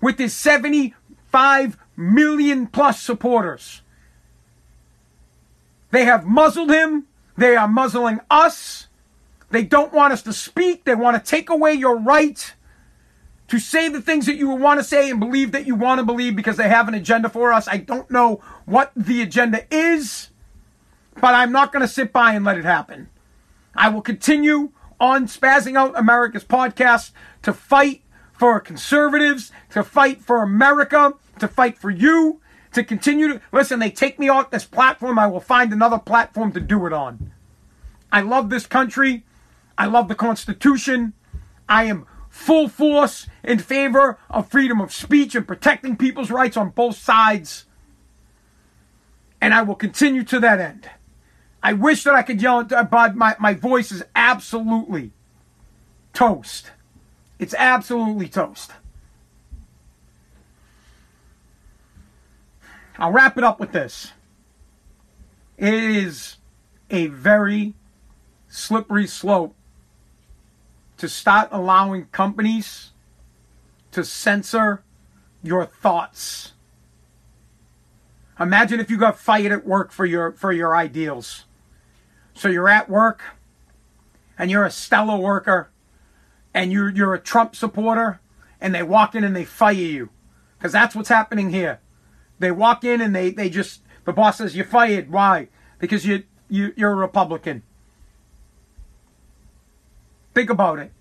with 0.01 0.19
his 0.19 0.35
75 0.35 1.77
million 1.99 2.67
plus 2.67 3.03
supporters. 3.03 3.83
They 5.91 6.05
have 6.05 6.25
muzzled 6.25 6.71
him. 6.71 7.07
They 7.37 7.57
are 7.57 7.69
muzzling 7.69 8.21
us. 8.31 8.87
They 9.51 9.65
don't 9.65 9.93
want 9.93 10.13
us 10.13 10.23
to 10.23 10.33
speak. 10.33 10.85
They 10.85 10.95
want 10.95 11.23
to 11.23 11.31
take 11.31 11.51
away 11.51 11.73
your 11.75 11.99
right 11.99 12.55
to 13.49 13.59
say 13.59 13.89
the 13.89 14.03
things 14.03 14.27
that 14.27 14.37
you 14.37 14.49
want 14.51 14.79
to 14.79 14.85
say 14.85 15.11
and 15.11 15.19
believe 15.19 15.53
that 15.53 15.67
you 15.67 15.75
want 15.75 15.99
to 15.99 16.05
believe 16.05 16.37
because 16.37 16.57
they 16.57 16.69
have 16.69 16.87
an 16.87 16.95
agenda 16.95 17.29
for 17.29 17.53
us. 17.53 17.67
I 17.67 17.79
don't 17.79 18.11
know 18.11 18.43
what 18.67 18.93
the 18.95 19.23
agenda 19.23 19.67
is, 19.75 20.29
but 21.21 21.35
I'm 21.35 21.51
not 21.51 21.73
going 21.73 21.81
to 21.81 21.89
sit 21.89 22.13
by 22.13 22.35
and 22.35 22.45
let 22.45 22.59
it 22.59 22.65
happen. 22.65 23.09
I 23.75 23.89
will 23.89 24.03
continue 24.03 24.71
on 25.01 25.27
Spazzing 25.27 25.77
Out 25.77 25.99
America's 25.99 26.45
podcast 26.45 27.13
to 27.43 27.53
fight 27.53 28.03
for 28.33 28.61
conservatives, 28.61 29.51
to 29.71 29.83
fight 29.83 30.21
for 30.21 30.43
America, 30.43 31.15
to 31.39 31.49
fight 31.49 31.79
for 31.79 31.91
you, 31.91 32.41
to 32.73 32.85
continue 32.85 33.29
to 33.29 33.41
listen. 33.53 33.79
They 33.79 33.91
take 33.91 34.19
me 34.19 34.29
off 34.29 34.51
this 34.51 34.65
platform, 34.65 35.19
I 35.19 35.27
will 35.27 35.41
find 35.41 35.73
another 35.73 35.99
platform 35.99 36.53
to 36.53 36.61
do 36.61 36.87
it 36.87 36.93
on. 36.93 37.33
I 38.13 38.21
love 38.21 38.51
this 38.51 38.67
country. 38.67 39.25
I 39.77 39.87
love 39.87 40.09
the 40.09 40.15
Constitution. 40.15 41.13
I 41.69 41.85
am 41.85 42.07
full 42.29 42.69
force 42.69 43.27
in 43.43 43.59
favor 43.59 44.19
of 44.31 44.51
freedom 44.51 44.81
of 44.81 44.93
speech 44.93 45.35
and 45.35 45.47
protecting 45.47 45.97
people's 45.97 46.31
rights 46.31 46.57
on 46.57 46.71
both 46.71 46.97
sides. 46.97 47.67
And 49.41 49.55
I 49.55 49.63
will 49.63 49.75
continue 49.75 50.25
to 50.25 50.41
that 50.41 50.61
end. 50.61 50.91
I 51.63 51.73
wish 51.73 52.05
that 52.05 52.15
I 52.15 52.23
could 52.23 52.41
yell 52.41 52.65
but 52.65 53.17
my, 53.17 53.37
my 53.39 53.55
voice 53.55 53.93
is 53.93 54.05
absolutely 54.15 55.13
toast. 56.13 56.71
It's 57.39 57.55
absolutely 57.55 58.29
toast. 58.29 58.73
I'll 62.99 63.13
wrap 63.13 63.39
it 63.39 63.45
up 63.45 63.61
with 63.61 63.73
this. 63.73 64.13
It 65.57 65.75
is 65.75 66.37
a 66.91 67.07
very 67.07 67.75
slippery 68.49 69.07
slope 69.07 69.55
to 70.97 71.09
start 71.09 71.49
allowing 71.53 72.07
companies 72.07 72.91
to 73.93 74.05
censor 74.05 74.83
your 75.43 75.65
thoughts. 75.65 76.53
Imagine 78.41 78.81
if 78.81 78.91
you 78.91 78.99
got 78.99 79.19
fired 79.19 79.53
at 79.53 79.67
work 79.67 79.93
for 79.93 80.05
your 80.05 80.33
for 80.33 80.53
your 80.53 80.77
ideals. 80.77 81.45
So 82.35 82.49
you're 82.49 82.69
at 82.69 82.89
work 82.89 83.23
and 84.39 84.51
you're 84.51 84.65
a 84.65 84.71
stellar 84.71 85.17
worker 85.17 85.71
and 86.55 86.73
you're 86.73 86.91
you're 86.91 87.15
a 87.15 87.21
Trump 87.21 87.57
supporter 87.57 88.21
and 88.61 88.75
they 88.75 88.83
walk 88.83 89.15
in 89.15 89.25
and 89.25 89.35
they 89.35 89.45
fire 89.45 89.73
you. 89.73 90.11
Because 90.57 90.73
that's 90.73 90.95
what's 90.95 91.09
happening 91.09 91.51
here. 91.51 91.81
They 92.39 92.51
walk 92.51 92.85
in 92.85 93.01
and 93.01 93.15
they, 93.15 93.31
they 93.31 93.51
just 93.51 93.83
the 94.05 94.13
boss 94.13 94.39
says 94.39 94.57
you're 94.57 94.65
fired. 94.65 95.11
Why? 95.11 95.49
Because 95.79 96.07
you 96.07 96.25
you 96.49 96.73
you're 96.77 96.93
a 96.93 96.97
Republican. 96.97 97.63
Think 100.35 100.51
about 100.51 100.79
it. 100.79 100.93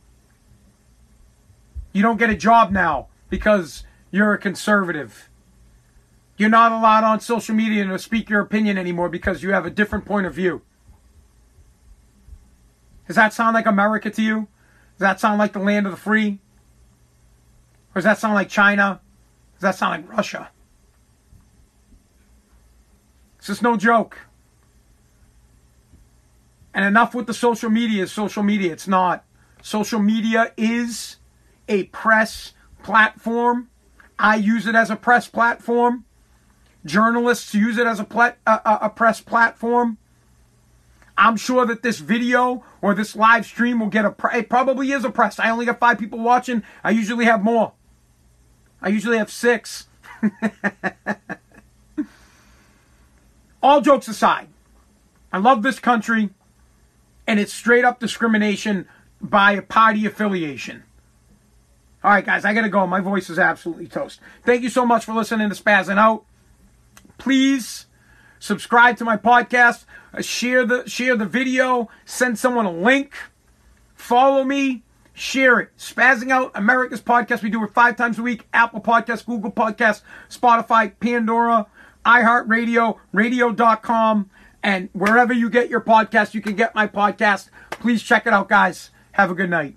You 1.93 2.01
don't 2.01 2.17
get 2.17 2.29
a 2.29 2.35
job 2.35 2.71
now 2.71 3.07
because 3.29 3.83
you're 4.11 4.33
a 4.33 4.37
conservative. 4.37 5.29
You're 6.37 6.49
not 6.49 6.71
allowed 6.71 7.03
on 7.03 7.19
social 7.19 7.55
media 7.55 7.85
to 7.85 7.97
speak 7.97 8.29
your 8.29 8.41
opinion 8.41 8.77
anymore 8.77 9.09
because 9.09 9.41
you 9.41 9.51
have 9.51 9.65
a 9.65 9.71
different 9.71 10.05
point 10.05 10.27
of 10.27 10.33
view. 10.33 10.61
Does 13.07 13.15
that 13.15 13.33
sound 13.33 13.53
like 13.53 13.65
America 13.65 14.09
to 14.09 14.21
you? 14.21 14.47
Does 14.95 14.99
that 14.99 15.19
sound 15.19 15.39
like 15.39 15.53
the 15.53 15.59
land 15.59 15.85
of 15.85 15.91
the 15.91 15.97
free? 15.97 16.39
Or 17.91 17.95
does 17.95 18.03
that 18.03 18.19
sound 18.19 18.35
like 18.35 18.49
China? 18.49 18.99
Does 19.55 19.61
that 19.61 19.75
sound 19.75 20.03
like 20.03 20.17
Russia? 20.17 20.49
This 23.47 23.59
is 23.59 23.61
no 23.61 23.77
joke. 23.77 24.17
And 26.73 26.83
enough 26.83 27.15
with 27.15 27.27
the 27.27 27.33
social 27.33 27.69
media 27.69 28.05
social 28.07 28.43
media. 28.43 28.73
It's 28.73 28.89
not. 28.89 29.23
Social 29.61 29.99
media 29.99 30.51
is 30.57 31.15
a 31.69 31.85
press 31.85 32.53
platform. 32.83 33.69
I 34.19 34.35
use 34.35 34.67
it 34.67 34.75
as 34.75 34.91
a 34.91 34.97
press 34.97 35.29
platform. 35.29 36.03
Journalists 36.83 37.53
use 37.55 37.77
it 37.77 37.87
as 37.87 38.01
a, 38.01 38.35
a, 38.45 38.79
a 38.81 38.89
press 38.89 39.21
platform. 39.21 39.97
I'm 41.17 41.37
sure 41.37 41.65
that 41.65 41.83
this 41.83 41.99
video 41.99 42.65
or 42.81 42.93
this 42.93 43.15
live 43.15 43.45
stream 43.45 43.79
will 43.79 43.87
get 43.87 44.03
a. 44.03 44.11
Pre- 44.11 44.39
it 44.39 44.49
probably 44.49 44.91
is 44.91 45.05
a 45.05 45.09
press. 45.09 45.39
I 45.39 45.49
only 45.49 45.65
got 45.65 45.79
five 45.79 45.97
people 45.97 46.19
watching. 46.19 46.63
I 46.83 46.91
usually 46.91 47.25
have 47.25 47.41
more. 47.41 47.71
I 48.81 48.89
usually 48.89 49.17
have 49.17 49.31
six. 49.31 49.87
all 53.61 53.81
jokes 53.81 54.07
aside, 54.07 54.47
I 55.31 55.39
love 55.39 55.63
this 55.63 55.79
country, 55.79 56.29
and 57.25 57.39
it's 57.39 57.53
straight 57.53 57.83
up 57.83 57.99
discrimination 57.99 58.87
by 59.21 59.53
a 59.53 59.61
party 59.61 60.05
affiliation. 60.05 60.83
All 62.03 62.11
right, 62.11 62.25
guys, 62.25 62.45
I 62.45 62.53
gotta 62.53 62.69
go. 62.69 62.85
My 62.87 63.01
voice 63.01 63.29
is 63.29 63.39
absolutely 63.39 63.87
toast. 63.87 64.19
Thank 64.45 64.63
you 64.63 64.69
so 64.69 64.85
much 64.85 65.05
for 65.05 65.13
listening 65.13 65.49
to 65.49 65.55
Spazzing 65.55 65.97
Out. 65.97 66.23
Please 67.17 67.87
subscribe 68.39 68.97
to 68.97 69.03
my 69.03 69.17
podcast, 69.17 69.85
uh, 70.13 70.21
share 70.21 70.65
the 70.65 70.87
share 70.87 71.15
the 71.15 71.25
video, 71.25 71.89
send 72.05 72.37
someone 72.37 72.65
a 72.65 72.71
link, 72.71 73.13
follow 73.95 74.43
me, 74.43 74.83
share 75.13 75.59
it. 75.59 75.69
Spazzing 75.77 76.31
Out 76.31 76.51
America's 76.53 77.01
podcast. 77.01 77.41
We 77.41 77.49
do 77.49 77.63
it 77.63 77.73
five 77.73 77.97
times 77.97 78.19
a 78.19 78.23
week. 78.23 78.47
Apple 78.53 78.79
Podcasts, 78.79 79.25
Google 79.25 79.51
Podcasts, 79.51 80.01
Spotify, 80.29 80.93
Pandora 80.99 81.65
iHeartRadio, 82.07 82.97
radio.com, 83.11 84.29
and 84.63 84.89
wherever 84.93 85.33
you 85.33 85.49
get 85.49 85.69
your 85.69 85.81
podcast, 85.81 86.33
you 86.33 86.41
can 86.41 86.55
get 86.55 86.73
my 86.73 86.87
podcast. 86.87 87.49
Please 87.69 88.01
check 88.01 88.25
it 88.25 88.33
out, 88.33 88.49
guys. 88.49 88.91
Have 89.11 89.29
a 89.29 89.35
good 89.35 89.49
night. 89.49 89.75